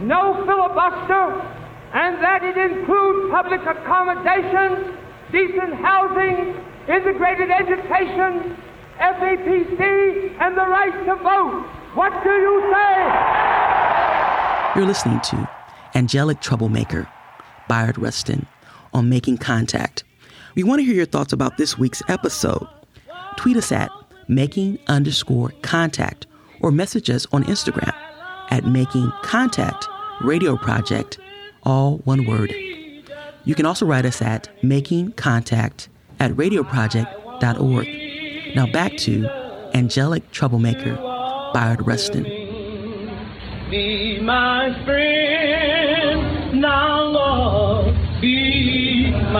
no 0.00 0.40
filibuster, 0.46 1.42
and 1.92 2.22
that 2.22 2.42
it 2.44 2.56
includes 2.56 3.30
public 3.30 3.60
accommodations, 3.62 4.96
decent 5.32 5.74
housing, 5.84 6.54
integrated 6.88 7.50
education, 7.50 8.56
FEPC, 8.98 10.38
and 10.40 10.56
the 10.56 10.64
right 10.64 10.94
to 11.04 11.16
vote. 11.16 11.66
What 11.94 12.12
do 12.22 12.30
you 12.30 12.72
say? 12.72 13.10
You're 14.76 14.86
listening 14.86 15.20
to 15.20 15.59
Angelic 15.94 16.40
Troublemaker, 16.40 17.08
Bayard 17.68 17.98
Rustin, 17.98 18.46
on 18.92 19.08
Making 19.08 19.38
Contact. 19.38 20.04
We 20.54 20.64
want 20.64 20.80
to 20.80 20.84
hear 20.84 20.94
your 20.94 21.06
thoughts 21.06 21.32
about 21.32 21.56
this 21.56 21.78
week's 21.78 22.02
episode 22.08 22.66
tweet 23.36 23.56
us 23.56 23.72
at 23.72 23.90
making 24.28 24.78
underscore 24.86 25.50
contact 25.62 26.26
or 26.60 26.70
message 26.70 27.08
us 27.08 27.26
on 27.32 27.42
Instagram 27.44 27.94
at 28.50 28.66
making 28.66 29.10
contact 29.22 29.88
radio 30.20 30.56
project, 30.56 31.18
all 31.62 31.98
one 32.04 32.26
word. 32.26 32.52
You 33.44 33.54
can 33.54 33.64
also 33.64 33.86
write 33.86 34.04
us 34.04 34.20
at 34.20 34.48
making 34.62 35.12
contact 35.12 35.88
at 36.18 36.32
radioproject.org. 36.32 38.54
Now 38.54 38.66
back 38.66 38.96
to 38.98 39.26
Angelic 39.74 40.30
Troublemaker, 40.32 40.96
Bayard 41.54 41.86
Rustin. 41.86 42.24
Be 43.70 44.20
my 44.20 44.74
friend, 44.84 45.29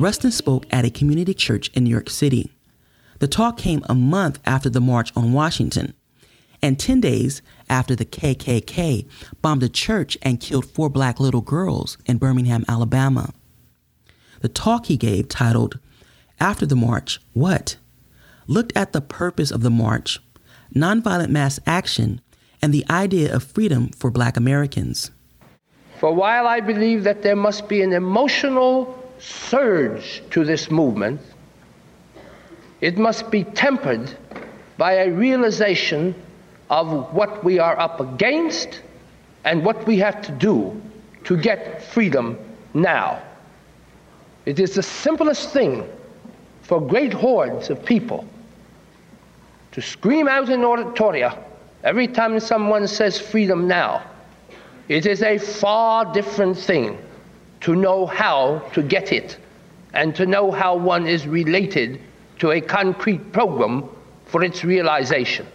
Rustin 0.00 0.30
spoke 0.30 0.64
at 0.70 0.84
a 0.84 0.90
community 0.90 1.34
church 1.34 1.70
in 1.74 1.82
New 1.82 1.90
York 1.90 2.08
City. 2.08 2.52
The 3.18 3.26
talk 3.26 3.58
came 3.58 3.84
a 3.88 3.96
month 3.96 4.38
after 4.46 4.70
the 4.70 4.80
March 4.80 5.10
on 5.16 5.32
Washington, 5.32 5.92
and 6.62 6.78
10 6.78 7.00
days 7.00 7.42
after 7.68 7.96
the 7.96 8.04
KKK 8.04 9.08
bombed 9.42 9.64
a 9.64 9.68
church 9.68 10.16
and 10.22 10.40
killed 10.40 10.66
four 10.66 10.88
black 10.88 11.18
little 11.18 11.40
girls 11.40 11.98
in 12.06 12.18
Birmingham, 12.18 12.64
Alabama. 12.68 13.32
The 14.40 14.48
talk 14.48 14.86
he 14.86 14.96
gave, 14.96 15.28
titled 15.28 15.80
After 16.38 16.64
the 16.64 16.76
March, 16.76 17.20
What? 17.32 17.76
looked 18.46 18.72
at 18.76 18.92
the 18.92 19.00
purpose 19.00 19.50
of 19.50 19.62
the 19.62 19.70
march, 19.70 20.20
nonviolent 20.74 21.28
mass 21.28 21.58
action, 21.66 22.20
and 22.62 22.72
the 22.72 22.84
idea 22.88 23.34
of 23.34 23.42
freedom 23.42 23.88
for 23.88 24.10
black 24.10 24.36
Americans. 24.36 25.10
For 25.98 26.14
while 26.14 26.46
I 26.46 26.60
believe 26.60 27.02
that 27.04 27.22
there 27.22 27.36
must 27.36 27.68
be 27.68 27.82
an 27.82 27.92
emotional 27.92 28.97
surge 29.18 30.22
to 30.30 30.44
this 30.44 30.70
movement, 30.70 31.20
it 32.80 32.96
must 32.96 33.30
be 33.30 33.44
tempered 33.44 34.14
by 34.76 34.94
a 34.94 35.10
realization 35.10 36.14
of 36.70 37.12
what 37.12 37.42
we 37.44 37.58
are 37.58 37.78
up 37.78 38.00
against 38.00 38.82
and 39.44 39.64
what 39.64 39.86
we 39.86 39.98
have 39.98 40.20
to 40.22 40.32
do 40.32 40.80
to 41.24 41.36
get 41.36 41.82
freedom 41.82 42.38
now. 42.74 43.20
It 44.44 44.60
is 44.60 44.74
the 44.74 44.82
simplest 44.82 45.50
thing 45.50 45.88
for 46.62 46.80
great 46.80 47.12
hordes 47.12 47.70
of 47.70 47.84
people 47.84 48.26
to 49.72 49.80
scream 49.80 50.28
out 50.28 50.48
in 50.48 50.60
auditoria 50.60 51.36
every 51.84 52.06
time 52.06 52.38
someone 52.40 52.86
says 52.86 53.18
freedom 53.18 53.66
now 53.66 54.02
it 54.88 55.06
is 55.06 55.22
a 55.22 55.38
far 55.38 56.12
different 56.12 56.58
thing 56.58 56.98
to 57.60 57.74
know 57.74 58.06
how 58.06 58.58
to 58.72 58.82
get 58.82 59.12
it 59.12 59.38
and 59.94 60.14
to 60.14 60.26
know 60.26 60.50
how 60.50 60.76
one 60.76 61.06
is 61.06 61.26
related 61.26 62.00
to 62.38 62.52
a 62.52 62.60
concrete 62.60 63.32
program 63.32 63.88
for 64.26 64.44
its 64.44 64.64
realization. 64.64 65.46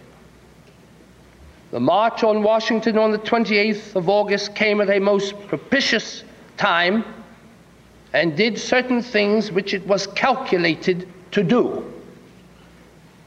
The 1.70 1.80
March 1.80 2.22
on 2.22 2.42
Washington 2.42 2.98
on 2.98 3.10
the 3.10 3.18
28th 3.18 3.96
of 3.96 4.08
August 4.08 4.54
came 4.54 4.80
at 4.80 4.90
a 4.90 5.00
most 5.00 5.34
propitious 5.48 6.22
time 6.56 7.04
and 8.12 8.36
did 8.36 8.58
certain 8.58 9.02
things 9.02 9.50
which 9.50 9.74
it 9.74 9.84
was 9.86 10.06
calculated 10.06 11.08
to 11.32 11.42
do. 11.42 11.92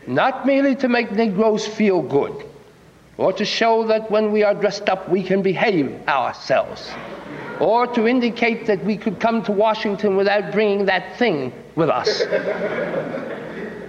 Not 0.07 0.45
merely 0.45 0.75
to 0.77 0.87
make 0.87 1.11
Negroes 1.11 1.67
feel 1.67 2.01
good, 2.01 2.45
or 3.17 3.33
to 3.33 3.43
show 3.43 3.85
that 3.87 4.09
when 4.09 4.31
we 4.31 4.43
are 4.43 4.53
dressed 4.53 4.87
up 4.87 5.09
we 5.09 5.21
can 5.21 5.41
behave 5.41 6.07
ourselves. 6.07 6.89
Or 7.59 7.87
to 7.87 8.07
indicate 8.07 8.65
that 8.67 8.83
we 8.83 8.97
could 8.97 9.19
come 9.19 9.43
to 9.43 9.51
Washington 9.51 10.15
without 10.15 10.51
bringing 10.51 10.85
that 10.85 11.17
thing 11.17 11.51
with 11.75 11.89
us. 11.89 12.21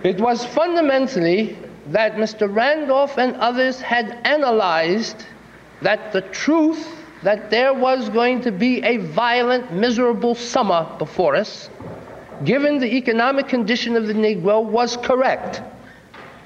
it 0.04 0.20
was 0.20 0.44
fundamentally 0.44 1.56
that 1.88 2.14
Mr. 2.16 2.52
Randolph 2.54 3.18
and 3.18 3.34
others 3.36 3.80
had 3.80 4.18
analyzed 4.24 5.24
that 5.82 6.12
the 6.12 6.22
truth 6.22 6.94
that 7.22 7.50
there 7.50 7.74
was 7.74 8.08
going 8.10 8.40
to 8.42 8.52
be 8.52 8.82
a 8.82 8.98
violent, 8.98 9.72
miserable 9.72 10.34
summer 10.34 10.86
before 10.98 11.34
us, 11.34 11.68
given 12.44 12.78
the 12.78 12.94
economic 12.94 13.48
condition 13.48 13.96
of 13.96 14.06
the 14.06 14.12
Negro, 14.12 14.64
was 14.64 14.96
correct. 14.98 15.62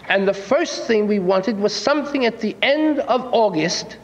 And 0.09 0.27
the 0.27 0.35
first 0.35 0.87
thing 0.87 1.07
we 1.07 1.19
wanted 1.19 1.59
was 1.59 1.75
something 1.75 2.25
at 2.27 2.41
the 2.41 2.57
end 2.63 3.01
of 3.01 3.23
August, 3.33 3.99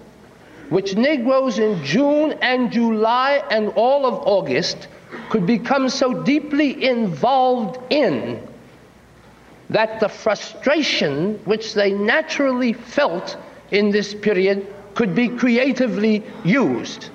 which 0.71 0.97
Negroes 0.97 1.59
in 1.59 1.83
June 1.83 2.33
and 2.43 2.71
July 2.71 3.43
and 3.51 3.69
all 3.71 4.07
of 4.07 4.15
August 4.27 4.89
could 5.31 5.47
become 5.47 5.89
so 5.89 6.23
deeply 6.23 6.85
involved 6.85 7.79
in 7.91 8.47
that 9.71 10.01
the 10.01 10.09
frustration 10.09 11.39
which 11.45 11.75
they 11.75 11.93
naturally 11.93 12.73
felt 12.73 13.37
in 13.71 13.91
this 13.91 14.15
period 14.15 14.67
could 14.95 15.15
be 15.15 15.29
creatively 15.29 16.23
used. 16.45 17.11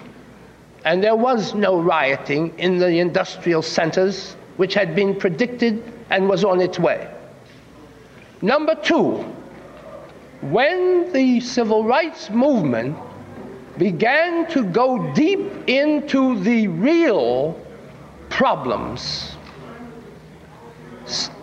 And 0.85 1.03
there 1.03 1.15
was 1.15 1.53
no 1.53 1.79
rioting 1.79 2.53
in 2.57 2.77
the 2.77 2.99
industrial 2.99 3.61
centers, 3.61 4.35
which 4.57 4.73
had 4.73 4.95
been 4.95 5.15
predicted 5.15 5.83
and 6.09 6.29
was 6.29 6.43
on 6.43 6.61
its 6.61 6.77
way. 6.77 7.09
Number 8.41 8.75
two, 8.75 9.25
when 10.41 11.11
the 11.13 11.39
civil 11.39 11.85
rights 11.85 12.29
movement 12.29 12.97
began 13.77 14.47
to 14.51 14.63
go 14.63 15.11
deep 15.13 15.51
into 15.67 16.39
the 16.41 16.67
real 16.67 17.59
problems, 18.29 19.35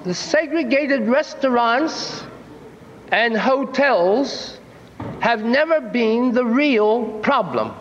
the 0.04 0.14
segregated 0.14 1.08
restaurants 1.08 2.24
and 3.12 3.36
hotels 3.36 4.58
have 5.20 5.44
never 5.44 5.80
been 5.80 6.32
the 6.32 6.44
real 6.44 7.04
problem. 7.20 7.74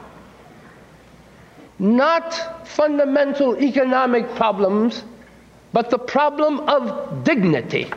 Not 1.78 2.68
fundamental 2.68 3.58
economic 3.62 4.36
problems, 4.36 5.04
but 5.72 5.90
the 5.90 6.00
problem 6.00 6.60
of 6.62 7.24
dignity. 7.24 7.92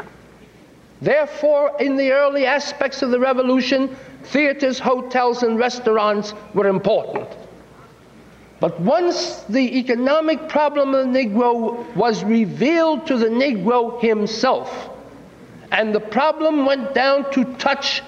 Therefore, 1.03 1.73
in 1.81 1.97
the 1.97 2.13
early 2.13 2.47
aspects 2.47 3.03
of 3.03 3.11
the 3.11 3.19
revolution, 3.19 3.97
theaters, 4.23 4.79
hotels, 4.79 5.43
and 5.43 5.59
restaurants 5.59 6.33
were 6.55 6.69
important. 6.69 7.29
But 8.61 8.79
once 8.79 9.43
the 9.49 9.79
economic 9.81 10.49
problem 10.49 10.95
of 10.95 11.13
the 11.13 11.19
Negro 11.19 11.93
was 11.97 12.23
revealed 12.23 13.09
to 13.09 13.17
the 13.19 13.27
Negro 13.27 14.01
himself, 14.01 14.91
and 15.73 15.93
the 15.93 15.99
problem 15.99 16.67
went 16.67 16.95
down 16.95 17.29
to 17.33 17.45
touch 17.55 18.01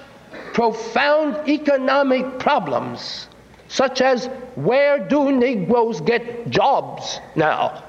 profound 0.53 1.49
economic 1.49 2.39
problems, 2.39 3.27
such 3.67 3.99
as 3.99 4.27
where 4.55 4.99
do 4.99 5.33
Negroes 5.33 5.99
get 5.99 6.49
jobs 6.49 7.19
now? 7.35 7.83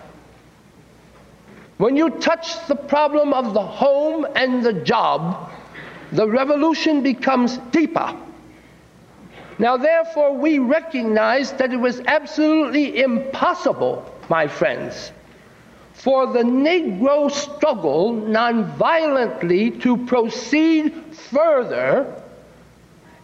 When 1.78 1.96
you 1.96 2.10
touch 2.10 2.66
the 2.68 2.74
problem 2.74 3.34
of 3.34 3.52
the 3.52 3.62
home 3.62 4.26
and 4.34 4.62
the 4.64 4.72
job, 4.72 5.50
the 6.12 6.28
revolution 6.28 7.02
becomes 7.02 7.58
deeper. 7.70 8.16
Now, 9.58 9.76
therefore, 9.76 10.36
we 10.36 10.58
recognize 10.58 11.52
that 11.52 11.72
it 11.72 11.76
was 11.76 12.00
absolutely 12.06 13.00
impossible, 13.00 14.10
my 14.28 14.46
friends, 14.48 15.12
for 15.94 16.26
the 16.26 16.42
Negro 16.42 17.30
struggle 17.30 18.12
nonviolently 18.12 19.80
to 19.82 19.96
proceed 20.06 20.94
further 21.14 22.22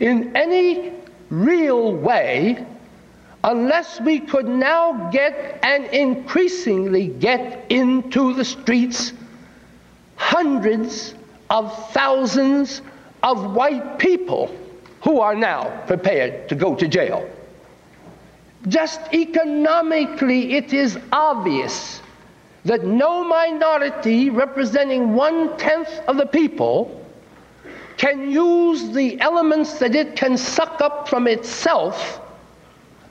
in 0.01 0.35
any 0.37 0.93
real 1.31 1.95
way 1.95 2.67
unless 3.45 4.01
we 4.01 4.21
could 4.21 4.47
now 4.47 5.11
get 5.11 5.59
and 5.63 5.87
increasingly 5.87 7.09
get 7.09 7.67
into 7.71 8.33
the 8.35 8.45
streets 8.45 9.13
hundreds 10.17 11.15
of 11.51 11.91
thousands 11.91 12.83
of 13.23 13.55
white 13.55 13.99
people 13.99 14.55
who 15.03 15.21
are 15.21 15.35
now 15.35 15.65
prepared 15.87 16.49
to 16.49 16.55
go 16.55 16.75
to 16.75 16.87
jail. 16.87 17.29
Just 18.69 19.01
economically, 19.13 20.55
it 20.55 20.73
is 20.73 20.97
obvious 21.11 22.01
that 22.65 22.85
no 22.85 23.25
minority 23.25 24.31
representing 24.31 25.15
one 25.15 25.57
tenth 25.57 25.91
of 26.07 26.17
the 26.17 26.27
people 26.27 27.05
can 27.97 28.31
use 28.31 28.91
the 28.91 29.21
elements 29.21 29.79
that 29.81 29.97
it 29.97 30.15
can 30.15 30.37
suck 30.37 30.81
up 30.81 31.09
from 31.09 31.27
itself 31.27 32.22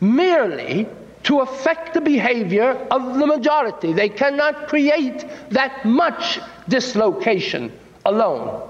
merely 0.01 0.87
to 1.23 1.39
affect 1.41 1.93
the 1.93 2.01
behavior 2.01 2.71
of 2.89 3.19
the 3.19 3.27
majority. 3.27 3.93
They 3.93 4.09
cannot 4.09 4.67
create 4.67 5.25
that 5.51 5.85
much 5.85 6.39
dislocation 6.67 7.71
alone. 8.05 8.67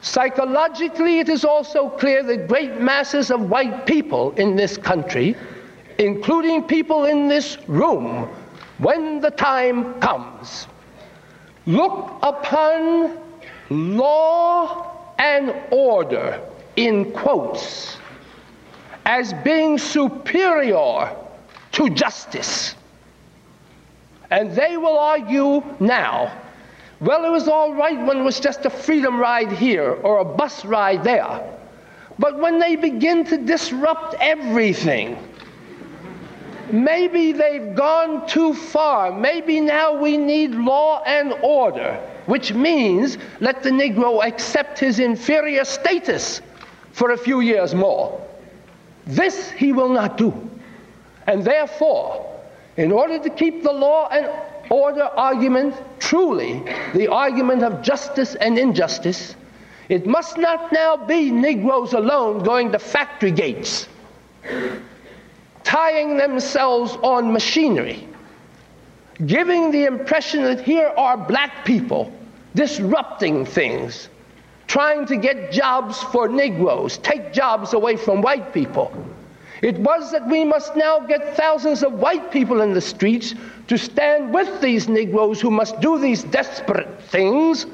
Psychologically, 0.00 1.18
it 1.18 1.28
is 1.28 1.44
also 1.44 1.88
clear 1.90 2.22
that 2.22 2.46
great 2.46 2.80
masses 2.80 3.32
of 3.32 3.50
white 3.50 3.86
people 3.86 4.30
in 4.32 4.54
this 4.54 4.76
country, 4.76 5.34
including 5.98 6.62
people 6.62 7.06
in 7.06 7.26
this 7.26 7.58
room, 7.66 8.28
when 8.78 9.20
the 9.20 9.30
time 9.32 9.94
comes, 10.00 10.68
look 11.66 12.18
upon 12.22 13.18
law 13.70 14.92
and 15.18 15.52
order, 15.72 16.40
in 16.76 17.10
quotes, 17.12 17.95
as 19.06 19.32
being 19.32 19.78
superior 19.78 21.16
to 21.72 21.90
justice. 21.90 22.74
And 24.30 24.52
they 24.52 24.76
will 24.76 24.98
argue 24.98 25.62
now 25.80 26.32
well, 27.00 27.26
it 27.26 27.30
was 27.30 27.46
all 27.46 27.74
right 27.74 28.00
when 28.06 28.18
it 28.18 28.22
was 28.22 28.40
just 28.40 28.64
a 28.64 28.70
freedom 28.70 29.18
ride 29.20 29.52
here 29.52 29.92
or 29.92 30.18
a 30.18 30.24
bus 30.24 30.64
ride 30.64 31.04
there. 31.04 31.52
But 32.18 32.38
when 32.38 32.58
they 32.58 32.76
begin 32.76 33.24
to 33.26 33.36
disrupt 33.36 34.14
everything, 34.18 35.18
maybe 36.72 37.32
they've 37.32 37.74
gone 37.74 38.26
too 38.26 38.54
far. 38.54 39.12
Maybe 39.12 39.60
now 39.60 40.00
we 40.00 40.16
need 40.16 40.52
law 40.52 41.02
and 41.02 41.34
order, 41.42 42.00
which 42.24 42.54
means 42.54 43.18
let 43.40 43.62
the 43.62 43.70
Negro 43.70 44.26
accept 44.26 44.78
his 44.78 44.98
inferior 44.98 45.66
status 45.66 46.40
for 46.92 47.10
a 47.10 47.18
few 47.18 47.40
years 47.40 47.74
more. 47.74 48.25
This 49.06 49.50
he 49.50 49.72
will 49.72 49.88
not 49.88 50.16
do. 50.16 50.34
And 51.26 51.44
therefore, 51.44 52.26
in 52.76 52.92
order 52.92 53.18
to 53.18 53.30
keep 53.30 53.62
the 53.62 53.72
law 53.72 54.08
and 54.08 54.28
order 54.70 55.04
argument 55.04 55.74
truly 55.98 56.62
the 56.94 57.08
argument 57.10 57.62
of 57.62 57.82
justice 57.82 58.34
and 58.34 58.58
injustice, 58.58 59.36
it 59.88 60.06
must 60.06 60.36
not 60.36 60.72
now 60.72 60.96
be 60.96 61.30
Negroes 61.30 61.92
alone 61.92 62.42
going 62.42 62.72
to 62.72 62.78
factory 62.78 63.30
gates, 63.30 63.88
tying 65.62 66.16
themselves 66.16 66.96
on 67.02 67.32
machinery, 67.32 68.08
giving 69.26 69.70
the 69.70 69.84
impression 69.84 70.42
that 70.42 70.60
here 70.60 70.92
are 70.96 71.16
black 71.16 71.64
people 71.64 72.12
disrupting 72.56 73.44
things, 73.44 74.08
trying 74.66 75.06
to 75.06 75.16
get 75.16 75.52
jobs 75.52 76.02
for 76.04 76.28
Negroes, 76.28 76.98
take 76.98 77.32
jobs 77.32 77.72
away 77.72 77.96
from 77.96 78.22
white 78.22 78.52
people. 78.52 78.92
It 79.62 79.78
was 79.78 80.12
that 80.12 80.26
we 80.28 80.44
must 80.44 80.76
now 80.76 80.98
get 80.98 81.36
thousands 81.36 81.82
of 81.82 81.94
white 81.94 82.30
people 82.30 82.60
in 82.60 82.74
the 82.74 82.80
streets 82.80 83.34
to 83.68 83.78
stand 83.78 84.32
with 84.32 84.60
these 84.60 84.88
Negroes 84.88 85.40
who 85.40 85.50
must 85.50 85.80
do 85.80 85.98
these 85.98 86.24
desperate 86.24 87.02
things 87.04 87.66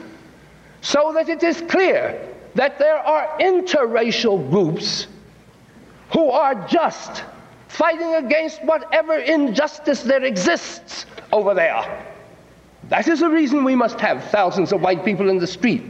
so 0.81 1.13
that 1.15 1.29
it 1.29 1.43
is 1.43 1.63
clear 1.63 2.29
that 2.55 2.79
there 2.79 2.99
are 2.99 3.39
interracial 3.41 4.49
groups 4.51 5.09
who 6.13 6.31
are 6.31 6.55
just 6.69 7.25
fighting 7.69 8.15
against 8.15 8.63
whatever 8.65 9.17
injustice 9.19 10.03
there 10.03 10.23
exists 10.25 11.07
over 11.33 11.55
there. 11.55 12.07
That 12.91 13.09
is 13.09 13.21
the 13.21 13.31
reason 13.31 13.65
we 13.65 13.75
must 13.75 13.99
have 14.01 14.23
thousands 14.25 14.73
of 14.73 14.83
white 14.83 15.05
people 15.05 15.31
in 15.31 15.39
the 15.39 15.47
street. 15.47 15.83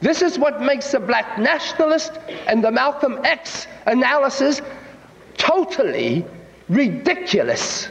This 0.00 0.22
is 0.22 0.38
what 0.38 0.60
makes 0.60 0.92
the 0.92 1.00
black 1.00 1.38
nationalist 1.38 2.12
and 2.46 2.62
the 2.62 2.70
Malcolm 2.70 3.18
X 3.24 3.66
analysis 3.86 4.60
totally 5.36 6.24
ridiculous. 6.68 7.88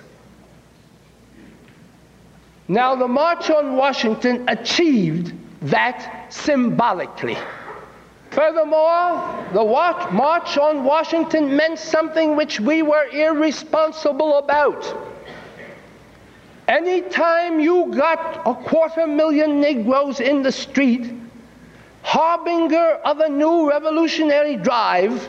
Now, 2.68 2.96
the 2.96 3.08
March 3.08 3.50
on 3.50 3.76
Washington 3.76 4.48
achieved 4.48 5.34
that 5.62 6.34
symbolically. 6.34 7.38
Furthermore, 8.32 9.46
the 9.54 9.64
March 9.64 10.58
on 10.58 10.84
Washington 10.84 11.56
meant 11.56 11.80
something 11.80 12.36
which 12.36 12.60
we 12.60 12.82
were 12.82 13.08
irresponsible 13.08 14.40
about. 14.40 14.94
Anytime 16.68 17.60
you 17.60 17.94
got 17.96 18.42
a 18.46 18.54
quarter 18.54 19.06
million 19.06 19.62
Negroes 19.62 20.20
in 20.20 20.42
the 20.42 20.52
street, 20.52 21.14
harbinger 22.06 23.00
of 23.04 23.20
a 23.20 23.28
new 23.28 23.68
revolutionary 23.68 24.56
drive, 24.58 25.28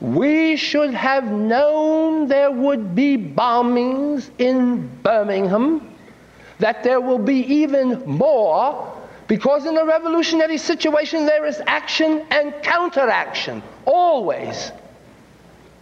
we 0.00 0.56
should 0.56 0.94
have 0.94 1.30
known 1.30 2.26
there 2.26 2.50
would 2.50 2.94
be 2.94 3.18
bombings 3.18 4.30
in 4.38 4.88
Birmingham, 5.02 5.94
that 6.60 6.82
there 6.82 6.98
will 6.98 7.18
be 7.18 7.40
even 7.40 8.02
more, 8.06 8.90
because 9.28 9.66
in 9.66 9.76
a 9.76 9.84
revolutionary 9.84 10.56
situation 10.56 11.26
there 11.26 11.44
is 11.44 11.60
action 11.66 12.24
and 12.30 12.54
counteraction, 12.62 13.62
always. 13.84 14.72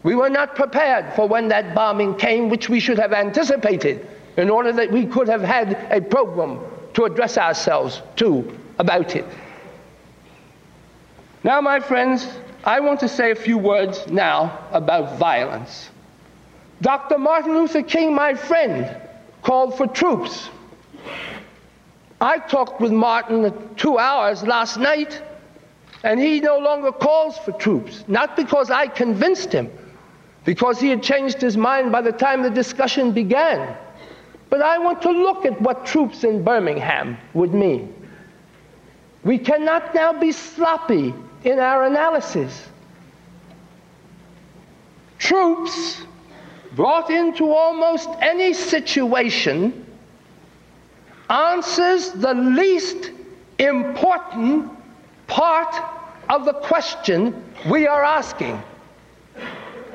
We 0.03 0.17
were 0.17 0.29
not 0.29 0.57
prepared 0.57 1.15
for 1.15 1.29
when 1.29 1.47
that 1.49 1.73
bombing 1.73 2.17
came, 2.17 2.49
which 2.49 2.69
we 2.69 2.81
should 2.81 2.99
have 2.99 3.13
anticipated 3.13 4.09
in 4.37 4.51
order 4.51 4.73
that 4.73 4.91
we 4.91 5.07
could 5.07 5.29
have 5.29 5.43
had 5.43 5.75
a 5.93 6.01
program 6.01 6.59
to 6.95 7.05
address 7.05 7.39
ourselves 7.39 8.03
to 8.17 8.59
about 8.81 9.15
it. 9.15 9.25
Now, 11.43 11.63
my 11.63 11.81
friends, 11.81 12.29
I 12.65 12.81
want 12.81 13.01
to 13.01 13.09
say 13.09 13.31
a 13.31 13.35
few 13.35 13.57
words 13.57 14.07
now 14.09 14.59
about 14.73 15.19
violence. 15.19 15.89
Dr. 16.83 17.17
Martin 17.17 17.55
Luther 17.55 17.83
King, 17.83 18.15
my 18.15 18.35
friend, 18.35 18.95
called 19.43 19.75
for 19.77 19.87
troops. 19.87 20.51
I 22.21 22.39
talked 22.39 22.79
with 22.79 22.93
Martin 22.93 23.75
two 23.77 23.97
hours 23.97 24.43
last 24.43 24.77
night, 24.77 25.23
and 26.05 26.21
he 26.21 26.41
no 26.41 26.59
longer 26.59 26.93
calls 26.93 27.39
for 27.39 27.53
troops, 27.53 28.05
not 28.07 28.37
because 28.37 28.71
I 28.71 28.87
convinced 28.87 29.51
him, 29.51 29.71
because 30.45 30.79
he 30.79 30.91
had 30.91 31.03
changed 31.03 31.41
his 31.41 31.57
mind 31.57 31.91
by 31.91 32.03
the 32.03 32.13
time 32.13 32.43
the 32.43 32.51
discussion 32.51 33.13
began. 33.13 33.75
But 34.51 34.61
I 34.61 34.77
want 34.77 35.01
to 35.03 35.11
look 35.11 35.47
at 35.47 35.59
what 35.63 35.87
troops 35.87 36.23
in 36.23 36.45
Birmingham 36.45 37.17
would 37.33 37.55
mean. 37.55 37.95
We 39.25 39.39
cannot 39.39 39.95
now 39.95 40.13
be 40.13 40.33
sloppy 40.33 41.15
in 41.45 41.59
our 41.59 41.85
analysis. 41.85 42.69
Troops 45.19 46.03
brought 46.73 47.11
into 47.11 47.51
almost 47.51 48.09
any 48.21 48.53
situation 48.53 49.87
answers 51.29 52.11
the 52.11 52.35
least 52.35 53.13
important 53.59 54.71
part 55.27 55.75
of 56.29 56.45
the 56.45 56.55
question 56.55 57.45
we 57.71 57.87
are 57.87 58.03
asking. 58.03 58.61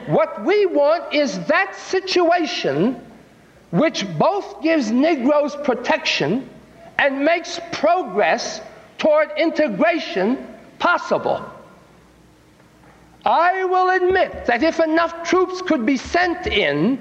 What 0.08 0.46
we 0.46 0.66
want 0.66 1.14
is 1.14 1.40
that 1.48 1.76
situation 1.76 3.02
which 3.72 4.06
both 4.18 4.62
gives 4.62 4.92
Negroes 4.92 5.56
protection 5.64 6.50
and 7.00 7.26
makes 7.26 7.60
progress 7.72 8.62
toward 8.98 9.30
integration 9.38 10.55
possible. 10.80 11.44
I 13.26 13.66
will 13.66 13.90
admit 13.90 14.46
that 14.46 14.62
if 14.62 14.80
enough 14.80 15.28
troops 15.28 15.62
could 15.62 15.86
be 15.86 15.98
sent 15.98 16.46
in, 16.48 17.00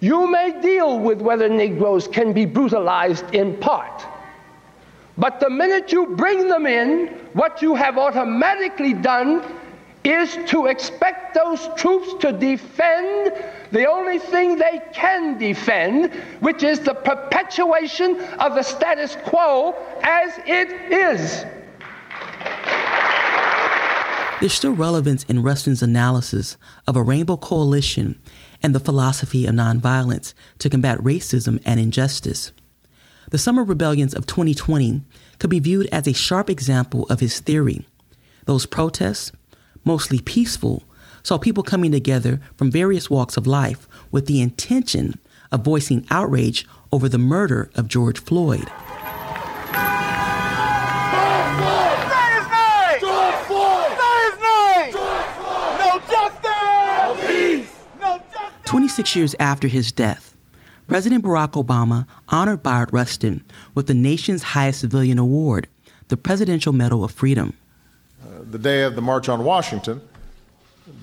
you 0.00 0.26
may 0.26 0.60
deal 0.60 0.98
with 0.98 1.22
whether 1.22 1.48
Negroes 1.48 2.08
can 2.08 2.32
be 2.32 2.44
brutalized 2.44 3.34
in 3.34 3.56
part. 3.58 4.04
But 5.16 5.40
the 5.40 5.48
minute 5.48 5.92
you 5.92 6.08
bring 6.08 6.48
them 6.48 6.66
in, 6.66 7.06
what 7.32 7.62
you 7.62 7.74
have 7.74 7.96
automatically 7.96 8.92
done 8.92 9.42
is 10.04 10.36
to 10.46 10.66
expect 10.66 11.34
those 11.34 11.68
troops 11.76 12.14
to 12.20 12.32
defend 12.32 13.32
the 13.72 13.88
only 13.88 14.18
thing 14.18 14.56
they 14.56 14.80
can 14.92 15.38
defend, 15.38 16.12
which 16.40 16.62
is 16.62 16.80
the 16.80 16.94
perpetuation 16.94 18.20
of 18.38 18.54
the 18.54 18.62
status 18.62 19.16
quo 19.24 19.74
as 20.02 20.38
it 20.46 20.70
is. 20.92 21.44
There's 24.38 24.52
still 24.52 24.74
relevance 24.74 25.24
in 25.24 25.42
Rustin's 25.42 25.82
analysis 25.82 26.58
of 26.86 26.94
a 26.94 27.02
rainbow 27.02 27.38
coalition 27.38 28.20
and 28.62 28.74
the 28.74 28.80
philosophy 28.80 29.46
of 29.46 29.54
nonviolence 29.54 30.34
to 30.58 30.68
combat 30.68 30.98
racism 30.98 31.62
and 31.64 31.80
injustice. 31.80 32.52
The 33.30 33.38
summer 33.38 33.64
rebellions 33.64 34.14
of 34.14 34.26
2020 34.26 35.00
could 35.38 35.48
be 35.48 35.58
viewed 35.58 35.86
as 35.86 36.06
a 36.06 36.12
sharp 36.12 36.50
example 36.50 37.06
of 37.06 37.20
his 37.20 37.40
theory. 37.40 37.86
Those 38.44 38.66
protests, 38.66 39.32
mostly 39.84 40.20
peaceful, 40.20 40.84
saw 41.22 41.38
people 41.38 41.62
coming 41.62 41.90
together 41.90 42.40
from 42.58 42.70
various 42.70 43.08
walks 43.08 43.38
of 43.38 43.46
life 43.46 43.88
with 44.10 44.26
the 44.26 44.42
intention 44.42 45.18
of 45.50 45.64
voicing 45.64 46.06
outrage 46.10 46.66
over 46.92 47.08
the 47.08 47.18
murder 47.18 47.70
of 47.74 47.88
George 47.88 48.20
Floyd. 48.20 48.70
26 58.66 59.14
years 59.14 59.34
after 59.38 59.68
his 59.68 59.92
death, 59.92 60.36
President 60.88 61.24
Barack 61.24 61.52
Obama 61.52 62.04
honored 62.28 62.64
Bayard 62.64 62.92
Rustin 62.92 63.44
with 63.74 63.86
the 63.86 63.94
nation's 63.94 64.42
highest 64.42 64.80
civilian 64.80 65.18
award, 65.18 65.68
the 66.08 66.16
Presidential 66.16 66.72
Medal 66.72 67.04
of 67.04 67.12
Freedom. 67.12 67.54
Uh, 68.20 68.42
the 68.50 68.58
day 68.58 68.82
of 68.82 68.96
the 68.96 69.00
March 69.00 69.28
on 69.28 69.44
Washington, 69.44 70.00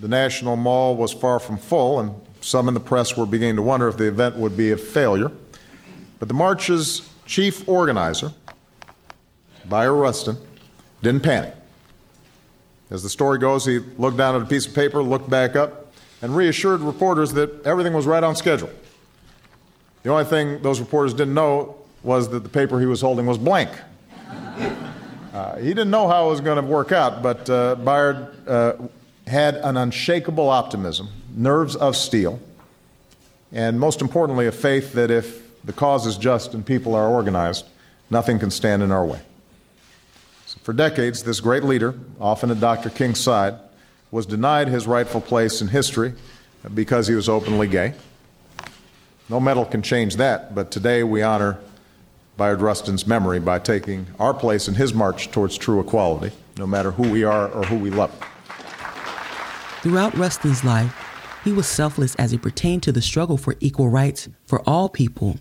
the 0.02 0.10
National 0.10 0.58
Mall 0.58 0.98
was 0.98 1.14
far 1.14 1.40
from 1.40 1.58
full, 1.58 2.02
and 2.02 2.14
some 2.42 2.68
in 2.68 2.74
the 2.74 2.82
press 2.82 3.16
were 3.16 3.26
beginning 3.26 3.56
to 3.56 3.62
wonder 3.62 3.88
if 3.88 3.96
the 3.96 4.10
event 4.10 4.36
would 4.36 4.58
be 4.58 4.72
a 4.72 4.78
failure. 4.78 5.32
But 6.20 6.28
the 6.28 6.34
march's 6.34 7.10
chief 7.26 7.68
organizer, 7.68 8.34
Bayard 9.70 9.94
Rustin, 9.94 10.36
didn't 11.02 11.24
panic. 11.24 11.56
As 12.90 13.04
the 13.04 13.10
story 13.10 13.40
goes, 13.40 13.66
he 13.66 13.80
looked 13.98 14.18
down 14.18 14.36
at 14.36 14.42
a 14.42 14.46
piece 14.46 14.68
of 14.68 14.74
paper, 14.74 15.02
looked 15.02 15.30
back 15.30 15.56
up, 15.56 15.83
and 16.24 16.34
reassured 16.36 16.80
reporters 16.80 17.34
that 17.34 17.66
everything 17.66 17.94
was 17.94 18.08
right 18.08 18.24
on 18.24 18.34
schedule. 18.34 18.70
The 20.04 20.10
only 20.10 20.24
thing 20.24 20.62
those 20.62 20.80
reporters 20.80 21.14
didn't 21.14 21.34
know 21.34 21.76
was 22.02 22.30
that 22.30 22.44
the 22.44 22.50
paper 22.50 22.80
he 22.80 22.86
was 22.86 23.02
holding 23.02 23.28
was 23.28 23.38
blank. 23.38 23.70
Uh, 25.34 25.58
he 25.58 25.70
didn't 25.70 25.90
know 25.90 26.08
how 26.08 26.28
it 26.28 26.30
was 26.30 26.42
going 26.42 26.58
to 26.58 26.62
work 26.62 26.92
out, 26.92 27.24
but 27.24 27.50
uh, 27.50 27.74
Bayard 27.74 28.48
uh, 28.48 28.74
had 29.26 29.56
an 29.56 29.78
unshakable 29.78 30.48
optimism, 30.48 31.10
nerves 31.36 31.76
of 31.76 31.96
steel, 31.96 32.40
and 33.52 33.80
most 33.80 34.00
importantly, 34.00 34.46
a 34.46 34.52
faith 34.52 34.94
that 34.94 35.10
if 35.10 35.42
the 35.64 35.74
cause 35.74 36.06
is 36.06 36.18
just 36.18 36.54
and 36.54 36.64
people 36.64 36.94
are 36.94 37.10
organized, 37.10 37.66
nothing 38.12 38.38
can 38.38 38.52
stand 38.52 38.84
in 38.84 38.92
our 38.92 39.04
way. 39.04 39.22
So 40.46 40.60
for 40.62 40.72
decades, 40.72 41.24
this 41.24 41.40
great 41.40 41.64
leader, 41.64 41.96
often 42.22 42.52
at 42.52 42.60
Dr. 42.60 42.92
King's 42.92 43.20
side, 43.20 43.56
was 44.14 44.28
denied 44.28 44.68
his 44.68 44.86
rightful 44.86 45.20
place 45.20 45.60
in 45.60 45.68
history 45.68 46.14
because 46.76 47.08
he 47.08 47.16
was 47.16 47.28
openly 47.28 47.68
gay. 47.68 47.96
No 49.28 49.40
medal 49.40 49.66
can 49.66 49.82
change 49.82 50.18
that, 50.18 50.54
but 50.54 50.70
today 50.70 51.04
we 51.04 51.24
honor 51.24 51.58
Bayard 52.38 52.62
Rustin's 52.62 53.08
memory 53.08 53.40
by 53.40 53.58
taking 53.58 54.06
our 54.20 54.32
place 54.32 54.68
in 54.68 54.76
his 54.76 54.94
march 54.94 55.32
towards 55.32 55.58
true 55.58 55.80
equality, 55.80 56.32
no 56.60 56.68
matter 56.68 56.92
who 56.92 57.10
we 57.10 57.24
are 57.24 57.50
or 57.50 57.64
who 57.64 57.76
we 57.76 57.90
love. 57.90 58.12
Throughout 59.82 60.16
Rustin's 60.16 60.64
life, 60.64 60.96
he 61.44 61.52
was 61.52 61.66
selfless 61.66 62.14
as 62.16 62.34
it 62.34 62.44
pertained 62.44 62.84
to 62.84 62.92
the 62.92 63.02
struggle 63.02 63.38
for 63.38 63.56
equal 63.62 63.90
rights 63.90 64.30
for 64.46 64.62
all 64.70 64.90
people, 64.90 65.38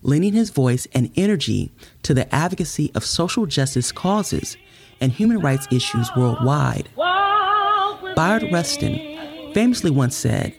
lending 0.00 0.32
his 0.32 0.50
voice 0.50 0.86
and 0.94 1.10
energy 1.16 1.72
to 2.04 2.14
the 2.14 2.32
advocacy 2.32 2.92
of 2.94 3.04
social 3.04 3.46
justice 3.46 3.90
causes 3.90 4.56
and 5.00 5.10
human 5.10 5.40
rights 5.40 5.66
issues 5.72 6.08
worldwide. 6.16 6.88
Bayard 8.14 8.50
Rustin 8.52 9.52
famously 9.54 9.90
once 9.90 10.16
said 10.16 10.54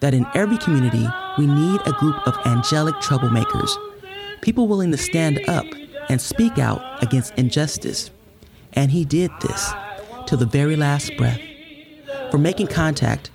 that 0.00 0.14
in 0.14 0.26
every 0.34 0.58
community, 0.58 1.06
we 1.38 1.46
need 1.46 1.80
a 1.86 1.92
group 1.92 2.16
of 2.26 2.36
angelic 2.46 2.94
troublemakers, 2.96 3.70
people 4.40 4.68
willing 4.68 4.90
to 4.90 4.96
stand 4.96 5.40
up 5.48 5.66
and 6.08 6.20
speak 6.20 6.58
out 6.58 7.02
against 7.02 7.34
injustice. 7.36 8.10
And 8.72 8.90
he 8.90 9.04
did 9.04 9.30
this 9.40 9.72
till 10.26 10.38
the 10.38 10.46
very 10.46 10.76
last 10.76 11.16
breath. 11.16 11.40
For 12.30 12.38
making 12.38 12.68
contact, 12.68 13.30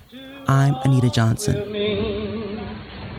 I'm 0.48 0.76
Anita 0.84 1.10
Johnson. 1.10 1.72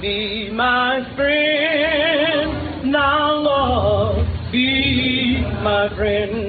Be 0.01 0.51
my 0.51 1.07
friend, 1.15 2.91
now, 2.91 4.27
be 4.51 5.41
my 5.62 5.88
friend. 5.95 6.41